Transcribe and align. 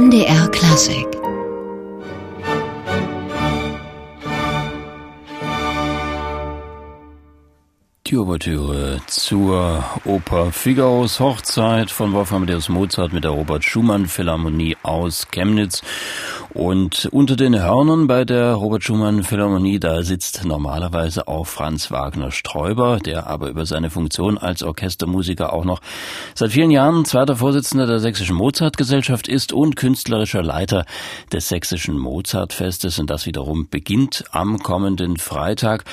MDR 0.00 0.48
Klassik 0.48 1.06
Die 8.06 8.16
Ouvertüre 8.16 9.02
zur 9.06 9.84
Oper 10.06 10.52
Figaros 10.52 11.20
Hochzeit 11.20 11.90
von 11.90 12.14
Wolfgang 12.14 12.44
Amadeus 12.44 12.70
Mozart 12.70 13.12
mit 13.12 13.24
der 13.24 13.32
Robert 13.32 13.62
Schumann 13.62 14.06
Philharmonie 14.06 14.78
aus 14.82 15.28
Chemnitz. 15.30 15.82
Und 16.52 17.08
unter 17.12 17.36
den 17.36 17.62
Hörnern 17.62 18.08
bei 18.08 18.24
der 18.24 18.54
Robert 18.54 18.82
Schumann 18.82 19.22
Philharmonie, 19.22 19.78
da 19.78 20.02
sitzt 20.02 20.44
normalerweise 20.44 21.28
auch 21.28 21.46
Franz 21.46 21.92
Wagner 21.92 22.32
Sträuber, 22.32 22.98
der 22.98 23.28
aber 23.28 23.50
über 23.50 23.66
seine 23.66 23.88
Funktion 23.88 24.36
als 24.36 24.64
Orchestermusiker 24.64 25.52
auch 25.52 25.64
noch 25.64 25.80
seit 26.34 26.50
vielen 26.50 26.72
Jahren 26.72 27.04
zweiter 27.04 27.36
Vorsitzender 27.36 27.86
der 27.86 28.00
Sächsischen 28.00 28.34
Mozartgesellschaft 28.34 29.28
ist 29.28 29.52
und 29.52 29.76
künstlerischer 29.76 30.42
Leiter 30.42 30.86
des 31.32 31.48
Sächsischen 31.48 31.96
Mozartfestes. 31.96 32.98
Und 32.98 33.10
das 33.10 33.26
wiederum 33.26 33.68
beginnt 33.70 34.24
am 34.32 34.58
kommenden 34.58 35.18
Freitag. 35.18 35.84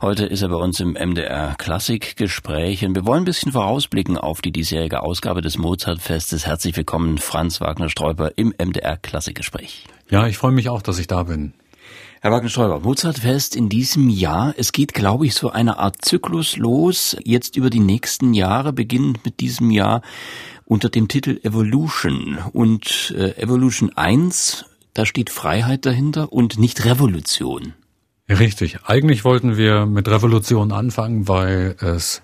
Heute 0.00 0.24
ist 0.24 0.40
er 0.40 0.48
bei 0.48 0.56
uns 0.56 0.80
im 0.80 0.92
MDR 0.92 1.56
Klassikgespräch. 1.58 2.86
Und 2.86 2.94
wir 2.94 3.04
wollen 3.04 3.22
ein 3.22 3.26
bisschen 3.26 3.52
vorausblicken 3.52 4.16
auf 4.16 4.40
die 4.40 4.52
diesjährige 4.52 5.02
Ausgabe 5.02 5.42
des 5.42 5.58
Mozartfestes. 5.58 6.46
Herzlich 6.46 6.74
willkommen, 6.74 7.18
Franz 7.18 7.60
Wagner 7.60 7.90
Sträuber 7.90 8.32
im 8.38 8.54
MDR 8.58 8.96
Klassikgespräch. 8.96 9.84
Ja, 10.08 10.26
ich 10.26 10.38
freue 10.38 10.52
mich 10.52 10.68
auch, 10.68 10.82
dass 10.82 10.98
ich 10.98 11.06
da 11.08 11.24
bin. 11.24 11.52
Herr 12.20 12.30
Wagner-Sträuber, 12.30 12.80
Mozartfest 12.80 13.54
in 13.56 13.68
diesem 13.68 14.08
Jahr. 14.08 14.54
Es 14.56 14.72
geht, 14.72 14.94
glaube 14.94 15.26
ich, 15.26 15.34
so 15.34 15.50
eine 15.50 15.78
Art 15.78 16.04
Zyklus 16.04 16.56
los, 16.56 17.16
jetzt 17.24 17.56
über 17.56 17.70
die 17.70 17.80
nächsten 17.80 18.32
Jahre, 18.32 18.72
beginnend 18.72 19.24
mit 19.24 19.40
diesem 19.40 19.70
Jahr 19.70 20.02
unter 20.64 20.88
dem 20.88 21.08
Titel 21.08 21.40
Evolution. 21.42 22.38
Und 22.52 23.14
äh, 23.16 23.36
Evolution 23.40 23.90
1, 23.96 24.64
da 24.94 25.06
steht 25.06 25.30
Freiheit 25.30 25.86
dahinter 25.86 26.32
und 26.32 26.58
nicht 26.58 26.84
Revolution. 26.84 27.74
Richtig. 28.28 28.78
Eigentlich 28.84 29.24
wollten 29.24 29.56
wir 29.56 29.86
mit 29.86 30.08
Revolution 30.08 30.72
anfangen, 30.72 31.28
weil 31.28 31.76
es 31.80 32.22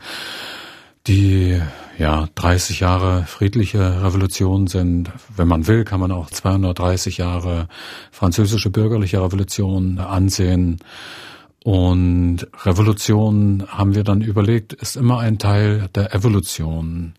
die 1.06 1.60
ja 1.98 2.28
30 2.34 2.80
Jahre 2.80 3.24
friedliche 3.26 4.02
Revolution 4.02 4.66
sind. 4.66 5.10
Wenn 5.34 5.48
man 5.48 5.66
will, 5.66 5.84
kann 5.84 6.00
man 6.00 6.12
auch 6.12 6.30
230 6.30 7.18
Jahre 7.18 7.68
französische 8.10 8.70
bürgerliche 8.70 9.22
Revolution 9.22 9.98
ansehen. 9.98 10.78
Und 11.64 12.46
Revolution 12.64 13.64
haben 13.68 13.94
wir 13.94 14.02
dann 14.04 14.20
überlegt, 14.20 14.72
ist 14.72 14.96
immer 14.96 15.20
ein 15.20 15.38
Teil 15.38 15.88
der 15.94 16.14
Evolution. 16.14 17.14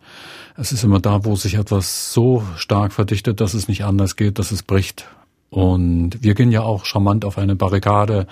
Es 0.57 0.71
ist 0.71 0.83
immer 0.83 0.99
da, 0.99 1.25
wo 1.25 1.35
sich 1.35 1.55
etwas 1.55 2.13
so 2.13 2.43
stark 2.57 2.93
verdichtet, 2.93 3.41
dass 3.41 3.53
es 3.53 3.67
nicht 3.67 3.85
anders 3.85 4.15
geht, 4.15 4.39
dass 4.39 4.51
es 4.51 4.63
bricht. 4.63 5.07
Und 5.53 6.23
wir 6.23 6.33
gehen 6.33 6.51
ja 6.51 6.63
auch 6.63 6.83
charmant 6.83 7.25
auf 7.25 7.37
eine 7.37 7.55
Barrikade 7.55 8.25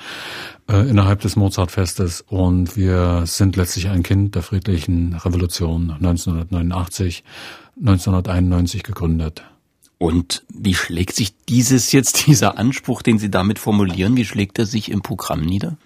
äh, 0.67 0.89
innerhalb 0.89 1.19
des 1.19 1.35
Mozartfestes 1.35 2.21
und 2.21 2.75
wir 2.75 3.27
sind 3.27 3.57
letztlich 3.57 3.89
ein 3.89 4.01
Kind 4.01 4.33
der 4.33 4.41
friedlichen 4.41 5.13
Revolution 5.13 5.91
1989, 5.91 7.23
1991 7.79 8.81
gegründet. 8.81 9.43
Und 9.99 10.43
wie 10.51 10.73
schlägt 10.73 11.13
sich 11.13 11.35
dieses 11.45 11.91
jetzt, 11.91 12.25
dieser 12.25 12.57
Anspruch, 12.57 13.03
den 13.03 13.19
Sie 13.19 13.29
damit 13.29 13.59
formulieren, 13.59 14.17
wie 14.17 14.25
schlägt 14.25 14.57
er 14.57 14.65
sich 14.65 14.89
im 14.89 15.03
Programm 15.03 15.41
nieder? 15.41 15.77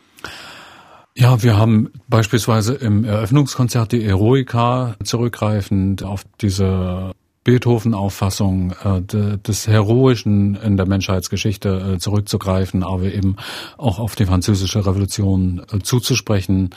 Ja, 1.18 1.44
wir 1.44 1.58
haben 1.58 1.92
beispielsweise 2.08 2.76
im 2.76 3.04
Eröffnungskonzert 3.04 3.92
die 3.92 4.06
Eroica 4.06 4.96
zurückgreifend 5.04 6.02
auf 6.04 6.24
diese 6.40 7.12
Beethoven-Auffassung 7.46 8.74
äh, 8.84 9.02
de, 9.02 9.38
des 9.38 9.68
Heroischen 9.68 10.56
in 10.56 10.76
der 10.76 10.88
Menschheitsgeschichte 10.88 11.94
äh, 11.96 12.00
zurückzugreifen, 12.00 12.84
aber 12.84 13.04
eben 13.04 13.38
auch 13.78 14.00
auf 14.00 14.16
die 14.16 14.26
französische 14.26 14.86
Revolution 14.86 15.62
äh, 15.72 15.80
zuzusprechen. 15.80 16.72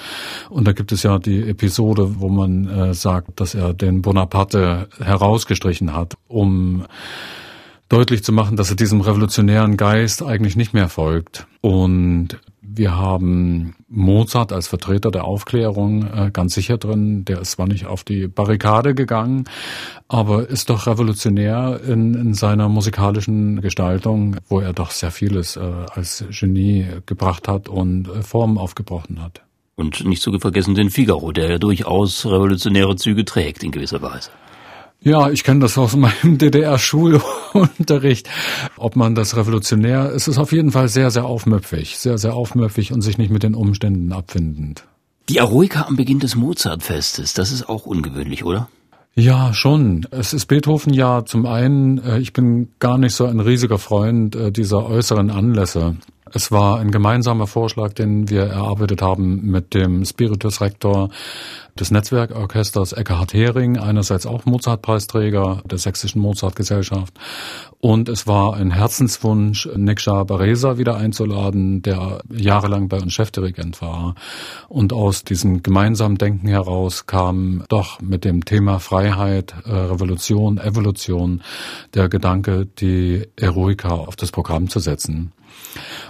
Und 0.50 0.68
da 0.68 0.72
gibt 0.72 0.92
es 0.92 1.02
ja 1.02 1.18
die 1.18 1.42
Episode, 1.42 2.20
wo 2.20 2.28
man 2.28 2.68
äh, 2.68 2.94
sagt, 2.94 3.40
dass 3.40 3.54
er 3.54 3.74
den 3.74 4.02
Bonaparte 4.02 4.88
herausgestrichen 5.00 5.94
hat, 5.94 6.16
um 6.28 6.84
deutlich 7.88 8.22
zu 8.22 8.32
machen, 8.32 8.56
dass 8.56 8.68
er 8.68 8.76
diesem 8.76 9.00
revolutionären 9.00 9.78
Geist 9.78 10.22
eigentlich 10.22 10.54
nicht 10.54 10.74
mehr 10.74 10.90
folgt. 10.90 11.46
Und 11.62 12.38
wir 12.78 12.96
haben 12.96 13.74
Mozart 13.88 14.52
als 14.52 14.68
Vertreter 14.68 15.10
der 15.10 15.24
Aufklärung 15.24 16.04
äh, 16.04 16.30
ganz 16.32 16.54
sicher 16.54 16.78
drin. 16.78 17.24
Der 17.24 17.40
ist 17.40 17.52
zwar 17.52 17.66
nicht 17.66 17.86
auf 17.86 18.04
die 18.04 18.28
Barrikade 18.28 18.94
gegangen, 18.94 19.44
aber 20.06 20.48
ist 20.48 20.70
doch 20.70 20.86
revolutionär 20.86 21.80
in, 21.86 22.14
in 22.14 22.34
seiner 22.34 22.68
musikalischen 22.68 23.60
Gestaltung, 23.60 24.36
wo 24.48 24.60
er 24.60 24.72
doch 24.72 24.92
sehr 24.92 25.10
vieles 25.10 25.56
äh, 25.56 25.60
als 25.92 26.24
Genie 26.30 26.86
gebracht 27.04 27.48
hat 27.48 27.68
und 27.68 28.08
äh, 28.08 28.22
Formen 28.22 28.56
aufgebrochen 28.56 29.20
hat. 29.22 29.42
Und 29.76 30.04
nicht 30.04 30.22
zu 30.22 30.36
vergessen 30.38 30.74
den 30.74 30.90
Figaro, 30.90 31.32
der 31.32 31.50
ja 31.50 31.58
durchaus 31.58 32.26
revolutionäre 32.26 32.96
Züge 32.96 33.24
trägt 33.24 33.62
in 33.62 33.70
gewisser 33.70 34.02
Weise. 34.02 34.30
Ja, 35.00 35.30
ich 35.30 35.44
kenne 35.44 35.60
das 35.60 35.78
aus 35.78 35.94
meinem 35.94 36.38
DDR-Schulunterricht. 36.38 38.28
Ob 38.76 38.96
man 38.96 39.14
das 39.14 39.36
revolutionär, 39.36 40.12
es 40.14 40.26
ist 40.26 40.38
auf 40.38 40.52
jeden 40.52 40.72
Fall 40.72 40.88
sehr, 40.88 41.10
sehr 41.10 41.24
aufmüpfig, 41.24 41.98
sehr, 41.98 42.18
sehr 42.18 42.34
aufmüpfig 42.34 42.92
und 42.92 43.02
sich 43.02 43.16
nicht 43.16 43.30
mit 43.30 43.42
den 43.42 43.54
Umständen 43.54 44.12
abfindend. 44.12 44.84
Die 45.28 45.36
Eroica 45.38 45.82
am 45.82 45.96
Beginn 45.96 46.18
des 46.18 46.34
Mozartfestes, 46.34 47.34
das 47.34 47.52
ist 47.52 47.68
auch 47.68 47.86
ungewöhnlich, 47.86 48.44
oder? 48.44 48.68
Ja, 49.14 49.52
schon. 49.52 50.06
Es 50.10 50.32
ist 50.32 50.46
Beethoven 50.46 50.92
ja 50.92 51.24
zum 51.24 51.44
einen, 51.44 51.98
äh, 51.98 52.18
ich 52.18 52.32
bin 52.32 52.68
gar 52.78 52.98
nicht 52.98 53.14
so 53.14 53.26
ein 53.26 53.40
riesiger 53.40 53.78
Freund 53.78 54.36
äh, 54.36 54.52
dieser 54.52 54.86
äußeren 54.86 55.30
Anlässe. 55.30 55.96
Es 56.34 56.50
war 56.50 56.78
ein 56.78 56.90
gemeinsamer 56.90 57.46
Vorschlag, 57.46 57.92
den 57.92 58.28
wir 58.28 58.42
erarbeitet 58.42 59.02
haben 59.02 59.46
mit 59.46 59.74
dem 59.74 60.04
Spiritus 60.04 60.60
Rector 60.60 61.10
des 61.78 61.90
Netzwerkorchesters 61.90 62.92
Eckhard 62.92 63.32
Hering, 63.32 63.78
einerseits 63.78 64.26
auch 64.26 64.44
Mozartpreisträger 64.44 65.62
der 65.64 65.78
Sächsischen 65.78 66.20
Mozartgesellschaft. 66.20 67.14
Und 67.80 68.08
es 68.08 68.26
war 68.26 68.54
ein 68.54 68.72
Herzenswunsch, 68.72 69.68
Neksha 69.76 70.24
Baresa 70.24 70.78
wieder 70.78 70.96
einzuladen, 70.96 71.82
der 71.82 72.20
jahrelang 72.30 72.88
bei 72.88 72.98
uns 72.98 73.12
Chefdirigent 73.12 73.80
war. 73.80 74.16
Und 74.68 74.92
aus 74.92 75.22
diesem 75.22 75.62
gemeinsamen 75.62 76.18
Denken 76.18 76.48
heraus 76.48 77.06
kam 77.06 77.64
doch 77.68 78.00
mit 78.00 78.24
dem 78.24 78.44
Thema 78.44 78.80
Freiheit, 78.80 79.54
äh, 79.64 79.70
Revolution, 79.70 80.58
Evolution 80.58 81.42
der 81.94 82.08
Gedanke, 82.08 82.66
die 82.66 83.26
Eroica 83.36 83.90
auf 83.90 84.16
das 84.16 84.32
Programm 84.32 84.68
zu 84.68 84.80
setzen. 84.80 85.32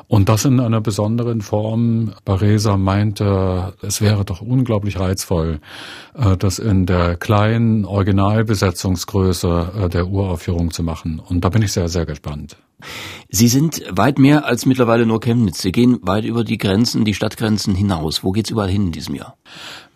Und 0.09 0.31
das 0.31 0.47
in 0.47 0.59
einer 0.59 0.81
besonderen 0.81 1.43
Form. 1.43 2.15
Baresa 2.25 2.79
meinte, 2.79 3.75
es 3.83 4.01
wäre 4.01 4.25
doch 4.25 4.41
unglaublich 4.41 4.99
reizvoll, 4.99 5.61
äh, 6.15 6.37
das 6.37 6.59
in 6.59 6.87
der 6.87 7.17
kleinen 7.17 7.85
Originalbesetzungsgröße 7.85 9.73
äh, 9.85 9.89
der 9.91 10.09
Uraufführung 10.09 10.71
zu 10.71 10.83
machen. 10.83 11.21
Und 11.21 11.45
da 11.45 11.51
bin 11.51 11.63
ich 11.63 11.73
sehr, 11.73 11.89
sehr 11.89 12.07
gespannt. 12.07 12.57
Sie 13.29 13.49
sind 13.49 13.83
weit 13.91 14.19
mehr 14.19 14.47
als 14.47 14.65
mittlerweile 14.65 15.05
nur 15.05 15.21
Chemnitz. 15.21 15.61
Sie 15.61 15.73
gehen 15.73 15.99
weit 16.03 16.25
über 16.25 16.43
die 16.43 16.59
Grenzen, 16.59 17.05
die 17.05 17.15
Stadtgrenzen 17.15 17.75
hinaus. 17.75 18.25
Wo 18.25 18.33
geht's 18.33 18.51
überall 18.51 18.71
hin 18.71 18.87
in 18.87 18.93
diesem 18.93 19.15
Jahr? 19.15 19.37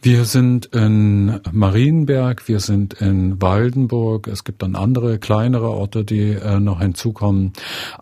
Wir 0.04 0.24
sind 0.24 0.66
in 0.66 1.38
Marienberg, 1.52 2.48
wir 2.48 2.58
sind 2.58 2.94
in 2.94 3.40
Waldenburg. 3.40 4.26
Es 4.26 4.42
gibt 4.42 4.62
dann 4.62 4.74
andere 4.74 5.20
kleinere 5.20 5.70
Orte, 5.70 6.04
die 6.04 6.32
äh, 6.32 6.58
noch 6.58 6.80
hinzukommen. 6.80 7.52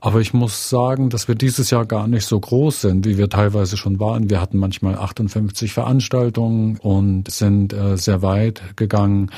Aber 0.00 0.22
ich 0.22 0.32
muss 0.32 0.70
sagen, 0.70 1.10
dass 1.10 1.28
wir 1.28 1.34
dieses 1.34 1.68
Jahr 1.68 1.84
gar 1.84 2.08
nicht 2.08 2.24
so 2.24 2.40
groß 2.40 2.80
sind, 2.80 3.04
wie 3.04 3.18
wir 3.18 3.28
teilweise 3.28 3.76
schon 3.76 4.00
waren. 4.00 4.30
Wir 4.30 4.40
hatten 4.40 4.56
manchmal 4.56 4.94
58 4.94 5.74
Veranstaltungen 5.74 6.78
und 6.78 7.30
sind 7.30 7.74
äh, 7.74 7.98
sehr 7.98 8.22
weit 8.22 8.62
gegangen. 8.76 9.30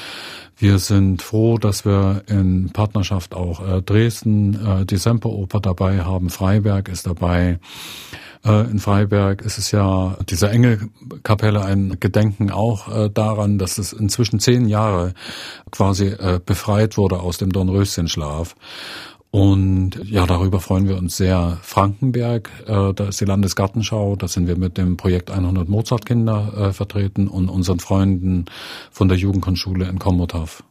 Wir 0.57 0.79
sind 0.79 1.21
froh, 1.21 1.59
dass 1.59 1.85
wir 1.85 2.23
in 2.29 2.71
Partnerschaft 2.73 3.35
auch 3.35 3.67
äh, 3.67 3.83
Dresden 3.83 4.55
äh, 4.55 4.87
die 4.87 4.99
Semperoper 4.99 5.59
dabei 5.59 6.05
haben. 6.05 6.31
Freiberg 6.31 6.89
ist 6.89 7.09
dabei. 7.09 7.59
Äh, 8.45 8.71
in 8.71 8.79
Freiberg 8.79 9.43
ist 9.43 9.59
es 9.59 9.71
ja 9.71 10.17
dieser 10.29 10.51
Engelkapelle 10.51 11.65
ein 11.65 11.99
Gedenken 12.01 12.51
auch 12.51 12.89
äh, 12.89 13.11
daran, 13.11 13.59
dass 13.59 13.79
es 13.79 13.93
inzwischen 13.93 14.41
zehn 14.41 14.69
Jahre 14.69 15.15
quasi 15.71 16.07
äh, 16.07 16.41
befreit 16.45 16.97
wurde 16.97 17.21
aus 17.21 17.39
dem 17.39 17.53
Dornröschenschlaf. 17.53 18.55
Und 19.31 19.93
ja, 20.05 20.27
darüber 20.27 20.61
freuen 20.61 20.89
wir 20.89 20.99
uns 20.99 21.17
sehr. 21.17 21.57
Frankenberg, 21.63 22.51
äh, 22.67 22.93
da 22.93 23.05
ist 23.05 23.19
die 23.19 23.25
Landesgartenschau, 23.25 24.15
da 24.17 24.29
sind 24.29 24.47
wir 24.47 24.59
mit 24.59 24.77
dem 24.77 24.99
Projekt 24.99 25.31
100 25.31 25.71
Mozartkinder 25.71 26.53
äh, 26.55 26.73
vertreten 26.75 27.29
und 27.29 27.49
unseren 27.49 27.81
Freunden 27.81 28.45
von 28.91 29.09
der 29.09 29.17
Jugendkonschule 29.17 29.89
in 29.89 29.99
Komotov. 29.99 30.65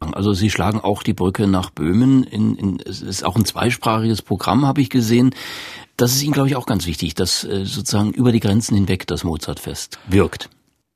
Also 0.00 0.32
Sie 0.32 0.50
schlagen 0.50 0.80
auch 0.80 1.04
die 1.04 1.12
Brücke 1.12 1.46
nach 1.46 1.70
Böhmen. 1.70 2.24
In, 2.24 2.56
in, 2.56 2.80
es 2.80 3.02
ist 3.02 3.24
auch 3.24 3.36
ein 3.36 3.44
zweisprachiges 3.44 4.22
Programm, 4.22 4.66
habe 4.66 4.80
ich 4.80 4.90
gesehen. 4.90 5.30
Das 5.98 6.12
ist 6.12 6.22
Ihnen, 6.22 6.32
glaube 6.32 6.48
ich, 6.48 6.54
auch 6.54 6.66
ganz 6.66 6.86
wichtig, 6.86 7.14
dass 7.14 7.42
äh, 7.42 7.64
sozusagen 7.66 8.12
über 8.12 8.30
die 8.30 8.38
Grenzen 8.38 8.76
hinweg 8.76 9.06
das 9.08 9.24
Mozartfest 9.24 9.98
wirkt. 10.06 10.48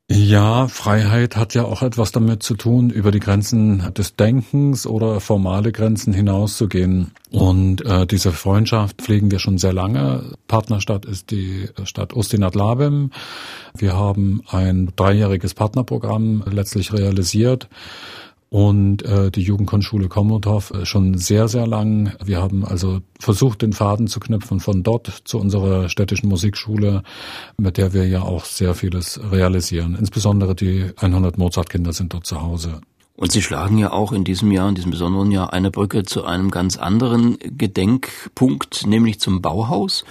Ja, 0.08 0.68
Freiheit 0.68 1.34
hat 1.34 1.54
ja 1.54 1.64
auch 1.64 1.82
etwas 1.82 2.12
damit 2.12 2.44
zu 2.44 2.54
tun, 2.54 2.88
über 2.90 3.10
die 3.10 3.18
Grenzen 3.18 3.92
des 3.94 4.14
Denkens 4.14 4.86
oder 4.86 5.18
formale 5.20 5.72
Grenzen 5.72 6.12
hinauszugehen. 6.12 7.10
Und 7.30 7.84
äh, 7.84 8.06
diese 8.06 8.30
Freundschaft 8.30 9.02
pflegen 9.02 9.32
wir 9.32 9.40
schon 9.40 9.58
sehr 9.58 9.72
lange. 9.72 10.34
Partnerstadt 10.46 11.04
ist 11.04 11.32
die 11.32 11.68
Stadt 11.82 12.14
Ostinat 12.14 12.54
Labem. 12.54 13.10
Wir 13.76 13.96
haben 13.96 14.42
ein 14.50 14.92
dreijähriges 14.94 15.54
Partnerprogramm 15.54 16.44
letztlich 16.48 16.92
realisiert 16.92 17.68
und 18.52 19.02
äh, 19.06 19.30
die 19.30 19.40
Jugendgrundschule 19.40 20.08
Komotov 20.08 20.72
äh, 20.72 20.84
schon 20.84 21.16
sehr, 21.16 21.48
sehr 21.48 21.66
lang. 21.66 22.12
Wir 22.22 22.42
haben 22.42 22.66
also 22.66 23.00
versucht, 23.18 23.62
den 23.62 23.72
Faden 23.72 24.08
zu 24.08 24.20
knüpfen 24.20 24.60
von 24.60 24.82
dort 24.82 25.22
zu 25.24 25.38
unserer 25.38 25.88
städtischen 25.88 26.28
Musikschule, 26.28 27.02
mit 27.56 27.78
der 27.78 27.94
wir 27.94 28.06
ja 28.06 28.20
auch 28.20 28.44
sehr 28.44 28.74
vieles 28.74 29.18
realisieren. 29.32 29.96
Insbesondere 29.98 30.54
die 30.54 30.90
100 30.98 31.38
Mozart-Kinder 31.38 31.94
sind 31.94 32.12
dort 32.12 32.26
zu 32.26 32.42
Hause. 32.42 32.82
Und 33.16 33.32
Sie 33.32 33.40
schlagen 33.40 33.78
ja 33.78 33.90
auch 33.90 34.12
in 34.12 34.22
diesem 34.22 34.52
Jahr, 34.52 34.68
in 34.68 34.74
diesem 34.74 34.90
besonderen 34.90 35.30
Jahr, 35.30 35.54
eine 35.54 35.70
Brücke 35.70 36.02
zu 36.02 36.26
einem 36.26 36.50
ganz 36.50 36.76
anderen 36.76 37.38
Gedenkpunkt, 37.38 38.86
nämlich 38.86 39.18
zum 39.18 39.40
Bauhaus. 39.40 40.04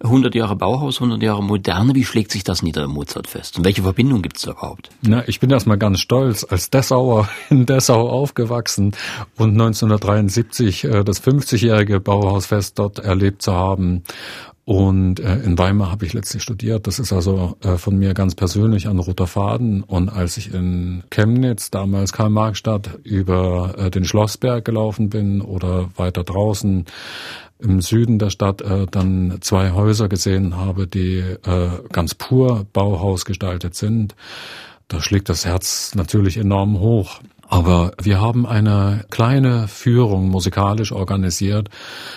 100 0.00 0.34
Jahre 0.34 0.56
Bauhaus, 0.56 0.96
100 0.96 1.22
Jahre 1.22 1.42
Moderne. 1.42 1.94
Wie 1.94 2.04
schlägt 2.04 2.30
sich 2.30 2.44
das 2.44 2.62
nieder 2.62 2.84
im 2.84 2.90
Mozartfest? 2.90 3.58
Und 3.58 3.64
welche 3.64 3.82
Verbindung 3.82 4.22
gibt 4.22 4.36
es 4.36 4.42
da 4.42 4.52
überhaupt? 4.52 4.90
Na, 5.02 5.26
ich 5.28 5.40
bin 5.40 5.50
erstmal 5.50 5.78
ganz 5.78 6.00
stolz, 6.00 6.44
als 6.48 6.70
Dessauer 6.70 7.28
in 7.50 7.66
Dessau 7.66 8.08
aufgewachsen 8.08 8.92
und 9.36 9.50
1973 9.50 10.84
äh, 10.84 11.04
das 11.04 11.22
50-jährige 11.22 12.00
Bauhausfest 12.00 12.78
dort 12.78 12.98
erlebt 12.98 13.42
zu 13.42 13.52
haben. 13.52 14.02
Und 14.66 15.20
äh, 15.20 15.36
in 15.44 15.56
Weimar 15.56 15.92
habe 15.92 16.04
ich 16.06 16.12
letztlich 16.12 16.42
studiert. 16.42 16.88
Das 16.88 16.98
ist 16.98 17.12
also 17.12 17.56
äh, 17.62 17.76
von 17.76 17.96
mir 17.96 18.14
ganz 18.14 18.34
persönlich 18.34 18.88
ein 18.88 18.98
roter 18.98 19.28
Faden. 19.28 19.84
Und 19.84 20.08
als 20.08 20.38
ich 20.38 20.52
in 20.52 21.04
Chemnitz, 21.08 21.70
damals 21.70 22.12
Karl-Marx-Stadt, 22.12 22.98
über 23.04 23.76
äh, 23.78 23.90
den 23.90 24.04
Schlossberg 24.04 24.64
gelaufen 24.64 25.08
bin 25.08 25.40
oder 25.40 25.90
weiter 25.94 26.24
draußen 26.24 26.84
im 27.60 27.80
Süden 27.80 28.18
der 28.18 28.30
Stadt 28.30 28.60
äh, 28.60 28.86
dann 28.90 29.38
zwei 29.40 29.70
Häuser 29.70 30.08
gesehen 30.08 30.56
habe, 30.56 30.88
die 30.88 31.18
äh, 31.18 31.68
ganz 31.92 32.16
pur 32.16 32.66
Bauhaus 32.72 33.24
gestaltet 33.24 33.76
sind, 33.76 34.16
da 34.88 35.00
schlägt 35.00 35.28
das 35.28 35.44
Herz 35.44 35.94
natürlich 35.94 36.38
enorm 36.38 36.80
hoch. 36.80 37.20
Aber 37.48 37.92
wir 38.02 38.20
haben 38.20 38.44
eine 38.44 39.04
kleine 39.10 39.68
Führung 39.68 40.28
musikalisch 40.28 40.92
organisiert. 40.92 41.70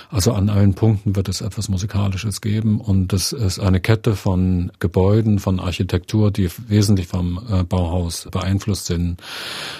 Also 0.09 0.33
an 0.33 0.49
allen 0.49 0.73
Punkten 0.73 1.15
wird 1.15 1.29
es 1.29 1.41
etwas 1.41 1.69
Musikalisches 1.69 2.41
geben. 2.41 2.81
Und 2.81 3.13
es 3.13 3.31
ist 3.31 3.59
eine 3.59 3.79
Kette 3.79 4.15
von 4.15 4.71
Gebäuden, 4.79 5.39
von 5.39 5.59
Architektur, 5.59 6.31
die 6.31 6.49
wesentlich 6.67 7.07
vom 7.07 7.39
äh, 7.49 7.63
Bauhaus 7.63 8.27
beeinflusst 8.31 8.87
sind. 8.87 9.21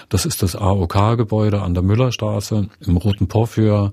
Das 0.10 0.26
ist 0.26 0.44
das 0.44 0.56
AOK-Gebäude 0.56 1.62
an 1.62 1.74
der 1.74 1.84
Müllerstraße 1.84 2.70
im 2.86 2.98
Roten 2.98 3.28
Porphyr. 3.28 3.92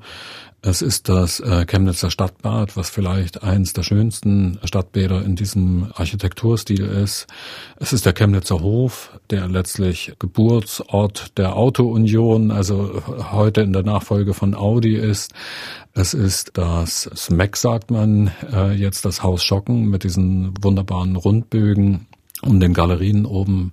Es 0.62 0.82
ist 0.82 1.08
das 1.08 1.38
äh, 1.40 1.64
Chemnitzer 1.64 2.10
Stadtbad, 2.10 2.76
was 2.76 2.90
vielleicht 2.90 3.42
eins 3.44 3.72
der 3.72 3.82
schönsten 3.82 4.58
Stadtbäder 4.64 5.22
in 5.24 5.36
diesem 5.36 5.92
Architekturstil 5.94 6.84
ist. 6.84 7.26
Es 7.76 7.92
ist 7.92 8.04
der 8.04 8.14
Chemnitzer 8.14 8.60
Hof, 8.60 9.18
der 9.30 9.48
letztlich 9.48 10.14
Geburtsort 10.18 11.38
der 11.38 11.56
Autounion, 11.56 12.50
also 12.50 13.02
heute 13.30 13.60
in 13.60 13.72
der 13.72 13.84
Nachfolge 13.84 14.34
von 14.34 14.54
Audi 14.54 14.96
ist. 14.96 15.32
Es 15.92 16.14
ist 16.14 16.52
das 16.54 17.10
SMEC, 17.14 17.56
sagt 17.56 17.90
man, 17.90 18.32
äh, 18.52 18.72
jetzt 18.72 19.04
das 19.04 19.22
Haus 19.22 19.44
Schocken 19.44 19.88
mit 19.88 20.04
diesen 20.04 20.52
wunderbaren 20.60 21.16
Rundbögen 21.16 22.06
und 22.42 22.60
den 22.60 22.74
Galerien 22.74 23.24
oben 23.24 23.72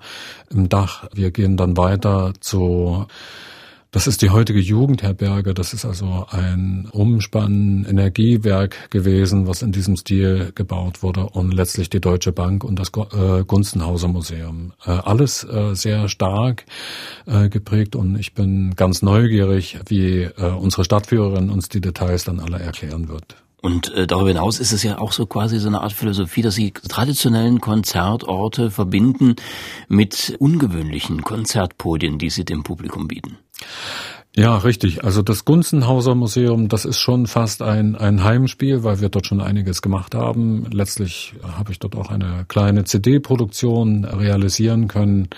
im 0.50 0.70
Dach. 0.70 1.06
Wir 1.14 1.32
gehen 1.32 1.58
dann 1.58 1.76
weiter 1.76 2.34
zu 2.40 3.08
das 3.94 4.08
ist 4.08 4.24
die 4.24 4.32
heutige 4.32 4.60
Jugendherberge. 4.60 5.54
Das 5.54 5.72
ist 5.72 5.86
also 5.86 6.26
ein 6.32 6.88
Umspann 6.92 7.86
Energiewerk 7.88 8.90
gewesen, 8.90 9.48
was 9.48 9.62
in 9.62 9.72
diesem 9.72 9.96
Stil 9.98 10.52
gebaut 10.56 11.04
wurde 11.04 11.28
und 11.28 11.54
letztlich 11.54 11.92
die 11.92 12.02
Deutsche 12.02 12.32
Bank 12.32 12.64
und 12.64 12.80
das 12.80 12.90
äh, 12.90 13.44
Gunstenhauser 13.44 14.08
Museum. 14.08 14.74
Äh, 14.84 14.90
alles 14.90 15.44
äh, 15.44 15.76
sehr 15.76 16.10
stark 16.10 16.66
geprägt 17.26 17.96
und 17.96 18.18
ich 18.20 18.34
bin 18.34 18.76
ganz 18.76 19.02
neugierig, 19.02 19.80
wie 19.88 20.28
unsere 20.60 20.84
Stadtführerin 20.84 21.50
uns 21.50 21.70
die 21.70 21.80
Details 21.80 22.26
dann 22.26 22.40
alle 22.40 22.60
erklären 22.60 23.08
wird. 23.08 23.38
Und 23.62 23.94
darüber 24.08 24.28
hinaus 24.28 24.60
ist 24.60 24.74
es 24.74 24.84
ja 24.84 24.98
auch 24.98 25.14
so 25.14 25.26
quasi 25.26 25.60
so 25.60 25.68
eine 25.68 25.82
Art 25.82 25.94
Philosophie, 25.94 26.42
dass 26.42 26.56
sie 26.56 26.72
traditionellen 26.72 27.62
Konzertorte 27.62 28.72
verbinden 28.72 29.36
mit 29.88 30.36
ungewöhnlichen 30.40 31.22
Konzertpodien, 31.22 32.18
die 32.18 32.30
sie 32.30 32.44
dem 32.44 32.64
Publikum 32.64 33.08
bieten. 33.08 33.38
Ja, 34.36 34.58
richtig. 34.58 35.04
Also 35.04 35.22
das 35.22 35.46
Gunzenhauser 35.46 36.16
Museum, 36.16 36.68
das 36.68 36.86
ist 36.86 36.98
schon 36.98 37.28
fast 37.28 37.62
ein, 37.62 37.96
ein 37.96 38.24
Heimspiel, 38.24 38.84
weil 38.84 39.00
wir 39.00 39.10
dort 39.10 39.28
schon 39.28 39.42
einiges 39.42 39.84
gemacht 39.84 40.16
haben. 40.16 40.66
Letztlich 40.72 41.36
habe 41.44 41.72
ich 41.72 41.78
dort 41.78 41.96
auch 41.96 42.10
eine 42.10 42.46
kleine 42.48 42.84
CD-Produktion 42.84 44.06
realisieren 44.06 44.88
können. 44.88 45.30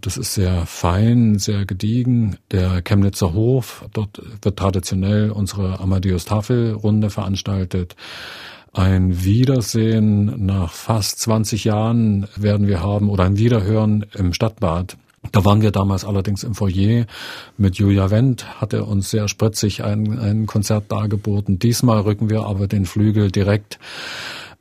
Das 0.00 0.16
ist 0.16 0.32
sehr 0.32 0.64
fein, 0.64 1.38
sehr 1.38 1.66
gediegen. 1.66 2.38
Der 2.50 2.80
Chemnitzer 2.80 3.34
Hof, 3.34 3.84
dort 3.92 4.22
wird 4.40 4.58
traditionell 4.58 5.30
unsere 5.30 5.80
Amadeus 5.80 6.24
Tafelrunde 6.24 7.10
veranstaltet. 7.10 7.96
Ein 8.72 9.22
Wiedersehen 9.22 10.46
nach 10.46 10.72
fast 10.72 11.20
20 11.20 11.64
Jahren 11.64 12.26
werden 12.36 12.66
wir 12.66 12.80
haben 12.80 13.10
oder 13.10 13.24
ein 13.24 13.36
Wiederhören 13.36 14.06
im 14.14 14.32
Stadtbad. 14.32 14.96
Da 15.30 15.44
waren 15.44 15.62
wir 15.62 15.70
damals 15.70 16.04
allerdings 16.04 16.42
im 16.42 16.54
Foyer 16.54 17.06
mit 17.56 17.76
Julia 17.76 18.10
Wendt, 18.10 18.60
hat 18.60 18.72
er 18.72 18.88
uns 18.88 19.10
sehr 19.10 19.28
spritzig 19.28 19.84
ein, 19.84 20.18
ein 20.18 20.46
Konzert 20.46 20.90
dargeboten. 20.90 21.60
Diesmal 21.60 22.00
rücken 22.00 22.28
wir 22.28 22.44
aber 22.44 22.66
den 22.66 22.86
Flügel 22.86 23.30
direkt 23.30 23.78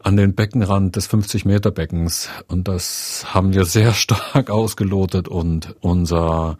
an 0.03 0.17
den 0.17 0.33
Beckenrand 0.33 0.95
des 0.95 1.09
50-Meter-Beckens. 1.09 2.29
Und 2.47 2.67
das 2.67 3.25
haben 3.27 3.53
wir 3.53 3.65
sehr 3.65 3.93
stark 3.93 4.49
ausgelotet. 4.49 5.27
Und 5.27 5.75
unser 5.81 6.57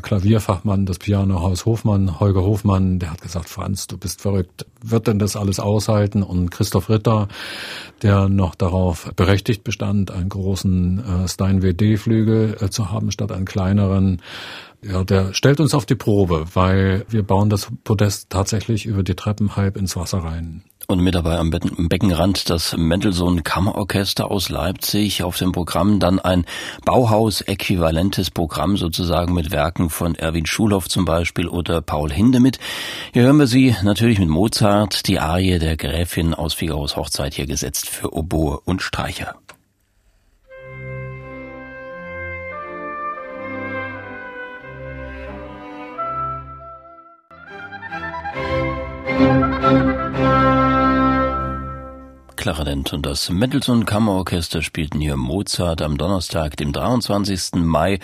Klavierfachmann 0.00 0.86
des 0.86 0.98
Pianohaus 0.98 1.64
Hofmann, 1.64 2.20
Holger 2.20 2.42
Hofmann, 2.42 2.98
der 2.98 3.12
hat 3.12 3.22
gesagt, 3.22 3.48
Franz, 3.48 3.86
du 3.86 3.96
bist 3.96 4.20
verrückt. 4.20 4.66
Wird 4.82 5.06
denn 5.06 5.18
das 5.18 5.36
alles 5.36 5.58
aushalten? 5.58 6.22
Und 6.22 6.50
Christoph 6.50 6.90
Ritter, 6.90 7.28
der 8.02 8.28
noch 8.28 8.54
darauf 8.54 9.10
berechtigt 9.16 9.64
bestand, 9.64 10.10
einen 10.10 10.28
großen 10.28 11.24
äh, 11.24 11.28
Stein 11.28 11.62
WD-Flügel 11.62 12.56
äh, 12.60 12.70
zu 12.70 12.90
haben 12.90 13.10
statt 13.10 13.32
einen 13.32 13.46
kleineren, 13.46 14.20
ja, 14.82 15.02
der 15.02 15.32
stellt 15.32 15.60
uns 15.60 15.74
auf 15.74 15.86
die 15.86 15.94
Probe, 15.94 16.46
weil 16.54 17.06
wir 17.08 17.22
bauen 17.22 17.50
das 17.50 17.68
Podest 17.82 18.30
tatsächlich 18.30 18.86
über 18.86 19.02
die 19.02 19.14
Treppen 19.14 19.56
halb 19.56 19.76
ins 19.76 19.96
Wasser 19.96 20.18
rein. 20.18 20.62
Und 20.88 21.00
mit 21.00 21.16
dabei 21.16 21.36
am 21.36 21.50
Beckenrand 21.50 22.48
das 22.48 22.76
Mendelssohn 22.76 23.42
Kammerorchester 23.42 24.30
aus 24.30 24.50
Leipzig. 24.50 25.24
Auf 25.24 25.36
dem 25.36 25.50
Programm 25.50 25.98
dann 25.98 26.20
ein 26.20 26.44
Bauhaus-äquivalentes 26.84 28.30
Programm 28.30 28.76
sozusagen 28.76 29.34
mit 29.34 29.50
Werken 29.50 29.90
von 29.90 30.14
Erwin 30.14 30.46
Schulhoff 30.46 30.88
zum 30.88 31.04
Beispiel 31.04 31.48
oder 31.48 31.82
Paul 31.82 32.12
Hindemith. 32.12 32.60
Hier 33.12 33.22
hören 33.22 33.38
wir 33.38 33.48
Sie 33.48 33.74
natürlich 33.82 34.20
mit 34.20 34.28
Mozart, 34.28 35.08
die 35.08 35.18
Arie 35.18 35.58
der 35.58 35.76
Gräfin 35.76 36.34
aus 36.34 36.54
Figaros 36.54 36.96
Hochzeit 36.96 37.34
hier 37.34 37.46
gesetzt 37.46 37.88
für 37.88 38.14
Oboe 38.14 38.60
und 38.64 38.80
Streicher. 38.80 39.34
Klarinett 52.36 52.92
und 52.92 53.06
das 53.06 53.30
Mendelssohn 53.30 53.86
Kammerorchester 53.86 54.62
spielten 54.62 55.00
hier 55.00 55.16
Mozart 55.16 55.82
am 55.82 55.96
Donnerstag, 55.96 56.56
dem 56.56 56.72
23. 56.72 57.54
Mai. 57.56 57.98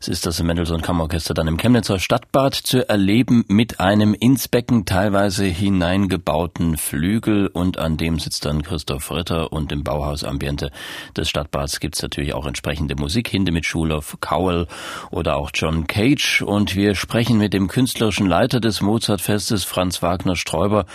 Es 0.00 0.08
ist 0.08 0.26
das 0.26 0.42
Mendelssohn 0.42 0.80
Kammerorchester 0.80 1.34
dann 1.34 1.46
im 1.46 1.58
Chemnitzer 1.58 1.98
Stadtbad 1.98 2.54
zu 2.54 2.88
erleben 2.88 3.44
mit 3.48 3.78
einem 3.78 4.14
ins 4.14 4.48
Becken 4.48 4.86
teilweise 4.86 5.44
hineingebauten 5.44 6.76
Flügel 6.78 7.48
und 7.48 7.78
an 7.78 7.96
dem 7.96 8.18
sitzt 8.18 8.46
dann 8.46 8.62
Christoph 8.62 9.10
Ritter 9.10 9.52
und 9.52 9.70
im 9.70 9.84
Bauhausambiente 9.84 10.70
des 11.16 11.28
Stadtbads 11.28 11.78
gibt's 11.78 12.02
natürlich 12.02 12.34
auch 12.34 12.46
entsprechende 12.46 12.96
Musik, 12.96 13.28
Hinde 13.28 13.52
mit 13.52 13.66
Schulhoff, 13.66 14.16
Cowell 14.20 14.66
oder 15.10 15.36
auch 15.36 15.50
John 15.54 15.86
Cage 15.86 16.42
und 16.42 16.74
wir 16.74 16.94
sprechen 16.94 17.38
mit 17.38 17.52
dem 17.52 17.68
künstlerischen 17.68 18.26
Leiter 18.26 18.58
des 18.58 18.80
Mozartfestes, 18.80 19.64
Franz 19.64 20.02
Wagner 20.02 20.34
Sträuber. 20.34 20.86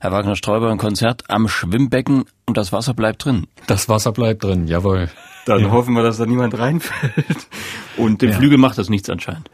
Herr 0.00 0.12
Wagner 0.12 0.36
Sträuber, 0.36 0.70
ein 0.70 0.78
Konzert 0.78 1.28
am 1.28 1.48
Schwimmbecken 1.48 2.24
und 2.46 2.56
das 2.56 2.72
Wasser 2.72 2.94
bleibt 2.94 3.24
drin. 3.24 3.46
Das 3.66 3.88
Wasser 3.88 4.12
bleibt 4.12 4.44
drin, 4.44 4.66
jawohl. 4.66 5.10
Dann 5.46 5.62
ja. 5.62 5.70
hoffen 5.70 5.94
wir, 5.94 6.02
dass 6.02 6.18
da 6.18 6.26
niemand 6.26 6.58
reinfällt. 6.58 7.48
Und 7.96 8.22
dem 8.22 8.30
ja. 8.30 8.36
Flügel 8.36 8.58
macht 8.58 8.78
das 8.78 8.88
nichts 8.88 9.08
anscheinend. 9.08 9.50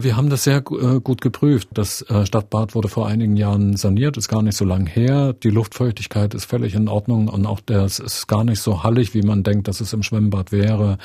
Wir 0.00 0.16
haben 0.16 0.30
das 0.30 0.44
sehr 0.44 0.58
äh, 0.58 1.00
gut 1.00 1.20
geprüft. 1.20 1.70
Das 1.74 2.02
äh, 2.02 2.24
Stadtbad 2.24 2.76
wurde 2.76 2.86
vor 2.88 3.08
einigen 3.08 3.36
Jahren 3.36 3.76
saniert, 3.76 4.16
ist 4.16 4.28
gar 4.28 4.42
nicht 4.42 4.56
so 4.56 4.64
lang 4.64 4.86
her. 4.86 5.32
Die 5.32 5.50
Luftfeuchtigkeit 5.50 6.34
ist 6.34 6.44
völlig 6.44 6.74
in 6.74 6.86
Ordnung 6.86 7.26
und 7.26 7.46
auch 7.46 7.58
das 7.60 7.98
ist 7.98 8.28
gar 8.28 8.44
nicht 8.44 8.62
so 8.62 8.84
hallig, 8.84 9.12
wie 9.12 9.22
man 9.22 9.42
denkt, 9.42 9.66
dass 9.66 9.80
es 9.80 9.92
im 9.92 10.04
Schwimmbad 10.04 10.52
wäre. 10.52 10.98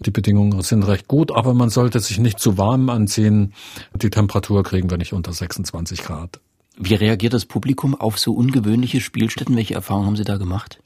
Die 0.00 0.10
Bedingungen 0.10 0.60
sind 0.60 0.86
recht 0.86 1.08
gut, 1.08 1.34
aber 1.34 1.54
man 1.54 1.70
sollte 1.70 2.00
sich 2.00 2.18
nicht 2.18 2.38
zu 2.38 2.58
warm 2.58 2.90
anziehen. 2.90 3.54
Die 3.94 4.10
Temperatur 4.10 4.62
kriegen 4.62 4.90
wir 4.90 4.98
nicht 4.98 5.14
unter 5.14 5.32
26 5.32 6.02
Grad. 6.02 6.38
Wie 6.76 6.94
reagiert 6.94 7.34
das 7.34 7.44
Publikum 7.44 7.94
auf 7.94 8.18
so 8.18 8.32
ungewöhnliche 8.32 9.00
Spielstätten? 9.00 9.56
Welche 9.56 9.74
Erfahrungen 9.74 10.06
haben 10.06 10.16
Sie 10.16 10.24
da 10.24 10.36
gemacht? 10.36 10.80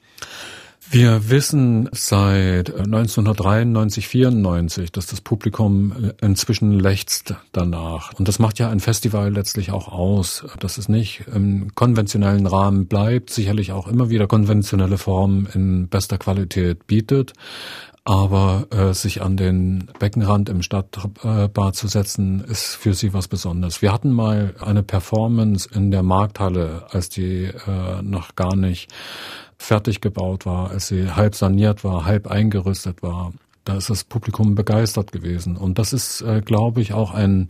Wir 0.90 1.28
wissen 1.28 1.90
seit 1.92 2.74
1993, 2.74 4.08
94, 4.08 4.90
dass 4.90 5.06
das 5.06 5.20
Publikum 5.20 5.92
äh, 5.92 6.24
inzwischen 6.24 6.72
lechzt 6.80 7.34
danach. 7.52 8.14
Und 8.14 8.26
das 8.26 8.38
macht 8.38 8.58
ja 8.58 8.70
ein 8.70 8.80
Festival 8.80 9.30
letztlich 9.30 9.70
auch 9.70 9.88
aus, 9.88 10.46
dass 10.60 10.78
es 10.78 10.88
nicht 10.88 11.24
im 11.34 11.74
konventionellen 11.74 12.46
Rahmen 12.46 12.86
bleibt, 12.86 13.28
sicherlich 13.28 13.72
auch 13.72 13.86
immer 13.86 14.08
wieder 14.08 14.26
konventionelle 14.26 14.96
Formen 14.96 15.46
in 15.52 15.88
bester 15.88 16.16
Qualität 16.16 16.86
bietet. 16.86 17.34
Aber 18.08 18.68
äh, 18.70 18.94
sich 18.94 19.20
an 19.20 19.36
den 19.36 19.90
Beckenrand 19.98 20.48
im 20.48 20.62
Stadtbad 20.62 21.76
zu 21.76 21.88
setzen, 21.88 22.42
ist 22.42 22.74
für 22.74 22.94
sie 22.94 23.12
was 23.12 23.28
Besonderes. 23.28 23.82
Wir 23.82 23.92
hatten 23.92 24.12
mal 24.12 24.54
eine 24.60 24.82
Performance 24.82 25.68
in 25.70 25.90
der 25.90 26.02
Markthalle, 26.02 26.86
als 26.88 27.10
die 27.10 27.44
äh, 27.44 28.00
noch 28.00 28.34
gar 28.34 28.56
nicht 28.56 28.90
fertig 29.58 30.00
gebaut 30.00 30.46
war, 30.46 30.70
als 30.70 30.88
sie 30.88 31.10
halb 31.10 31.34
saniert 31.34 31.84
war, 31.84 32.06
halb 32.06 32.28
eingerüstet 32.28 33.02
war. 33.02 33.34
Da 33.66 33.76
ist 33.76 33.90
das 33.90 34.04
Publikum 34.04 34.54
begeistert 34.54 35.12
gewesen. 35.12 35.58
Und 35.58 35.78
das 35.78 35.92
ist, 35.92 36.22
äh, 36.22 36.40
glaube 36.40 36.80
ich, 36.80 36.94
auch 36.94 37.12
ein 37.12 37.48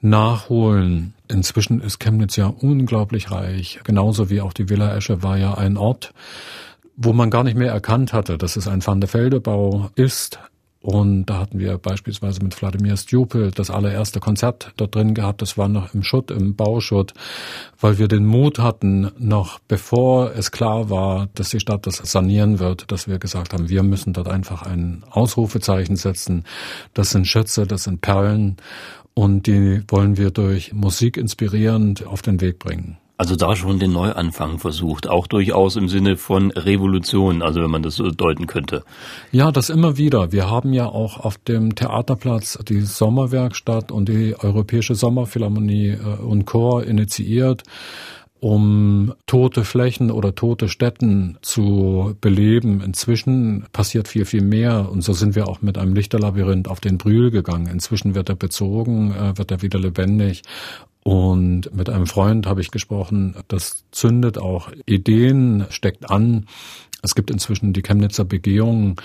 Nachholen. 0.00 1.14
Inzwischen 1.26 1.80
ist 1.80 1.98
Chemnitz 1.98 2.36
ja 2.36 2.46
unglaublich 2.46 3.32
reich. 3.32 3.80
Genauso 3.82 4.30
wie 4.30 4.40
auch 4.40 4.52
die 4.52 4.68
Villa 4.70 4.94
Esche 4.94 5.24
war 5.24 5.36
ja 5.36 5.54
ein 5.54 5.76
Ort, 5.76 6.14
wo 6.96 7.12
man 7.12 7.30
gar 7.30 7.44
nicht 7.44 7.56
mehr 7.56 7.72
erkannt 7.72 8.12
hatte, 8.12 8.38
dass 8.38 8.56
es 8.56 8.68
ein 8.68 8.84
Van 8.86 9.00
der 9.00 9.08
Feldebau 9.08 9.90
ist, 9.96 10.38
und 10.84 11.24
da 11.24 11.38
hatten 11.38 11.58
wir 11.60 11.78
beispielsweise 11.78 12.42
mit 12.42 12.60
Wladimir 12.60 12.98
Stupel 12.98 13.52
das 13.52 13.70
allererste 13.70 14.20
Konzert 14.20 14.74
dort 14.76 14.94
drin 14.94 15.14
gehabt. 15.14 15.40
Das 15.40 15.56
war 15.56 15.66
noch 15.66 15.94
im 15.94 16.02
Schutt, 16.02 16.30
im 16.30 16.56
Bauschutt, 16.56 17.14
weil 17.80 17.96
wir 17.96 18.06
den 18.06 18.26
Mut 18.26 18.58
hatten, 18.58 19.10
noch 19.18 19.60
bevor 19.60 20.32
es 20.36 20.50
klar 20.50 20.90
war, 20.90 21.30
dass 21.36 21.48
die 21.48 21.60
Stadt 21.60 21.86
das 21.86 21.96
sanieren 21.96 22.58
wird, 22.58 22.92
dass 22.92 23.08
wir 23.08 23.18
gesagt 23.18 23.54
haben, 23.54 23.70
wir 23.70 23.82
müssen 23.82 24.12
dort 24.12 24.28
einfach 24.28 24.60
ein 24.60 25.04
Ausrufezeichen 25.10 25.96
setzen. 25.96 26.44
Das 26.92 27.12
sind 27.12 27.26
Schätze, 27.26 27.66
das 27.66 27.84
sind 27.84 28.02
Perlen 28.02 28.58
und 29.14 29.46
die 29.46 29.82
wollen 29.88 30.18
wir 30.18 30.32
durch 30.32 30.74
Musik 30.74 31.16
inspirierend 31.16 32.06
auf 32.06 32.20
den 32.20 32.42
Weg 32.42 32.58
bringen. 32.58 32.98
Also 33.16 33.36
da 33.36 33.54
schon 33.54 33.78
den 33.78 33.92
Neuanfang 33.92 34.58
versucht, 34.58 35.08
auch 35.08 35.28
durchaus 35.28 35.76
im 35.76 35.88
Sinne 35.88 36.16
von 36.16 36.50
Revolution, 36.50 37.42
also 37.42 37.62
wenn 37.62 37.70
man 37.70 37.84
das 37.84 37.94
so 37.94 38.10
deuten 38.10 38.48
könnte. 38.48 38.82
Ja, 39.30 39.52
das 39.52 39.70
immer 39.70 39.96
wieder. 39.96 40.32
Wir 40.32 40.50
haben 40.50 40.72
ja 40.72 40.86
auch 40.86 41.20
auf 41.20 41.38
dem 41.38 41.76
Theaterplatz 41.76 42.58
die 42.68 42.80
Sommerwerkstatt 42.80 43.92
und 43.92 44.08
die 44.08 44.34
Europäische 44.36 44.96
Sommerphilharmonie 44.96 45.90
äh, 45.90 46.22
und 46.22 46.44
Chor 46.44 46.84
initiiert 46.84 47.62
um 48.44 49.14
tote 49.24 49.64
Flächen 49.64 50.10
oder 50.10 50.34
tote 50.34 50.68
Städten 50.68 51.38
zu 51.40 52.14
beleben. 52.20 52.82
Inzwischen 52.82 53.64
passiert 53.72 54.06
viel, 54.06 54.26
viel 54.26 54.42
mehr. 54.42 54.90
Und 54.90 55.00
so 55.00 55.14
sind 55.14 55.34
wir 55.34 55.48
auch 55.48 55.62
mit 55.62 55.78
einem 55.78 55.94
Lichterlabyrinth 55.94 56.68
auf 56.68 56.78
den 56.78 56.98
Brühl 56.98 57.30
gegangen. 57.30 57.68
Inzwischen 57.68 58.14
wird 58.14 58.28
er 58.28 58.34
bezogen, 58.34 59.14
äh, 59.14 59.38
wird 59.38 59.50
er 59.50 59.62
wieder 59.62 59.78
lebendig. 59.78 60.42
Und 61.04 61.74
mit 61.74 61.90
einem 61.90 62.06
Freund 62.06 62.46
habe 62.46 62.62
ich 62.62 62.70
gesprochen, 62.70 63.36
das 63.48 63.84
zündet 63.92 64.38
auch 64.38 64.70
Ideen, 64.86 65.66
steckt 65.68 66.10
an. 66.10 66.46
Es 67.02 67.14
gibt 67.14 67.30
inzwischen 67.30 67.74
die 67.74 67.82
Chemnitzer 67.82 68.24
Begehung, 68.24 68.98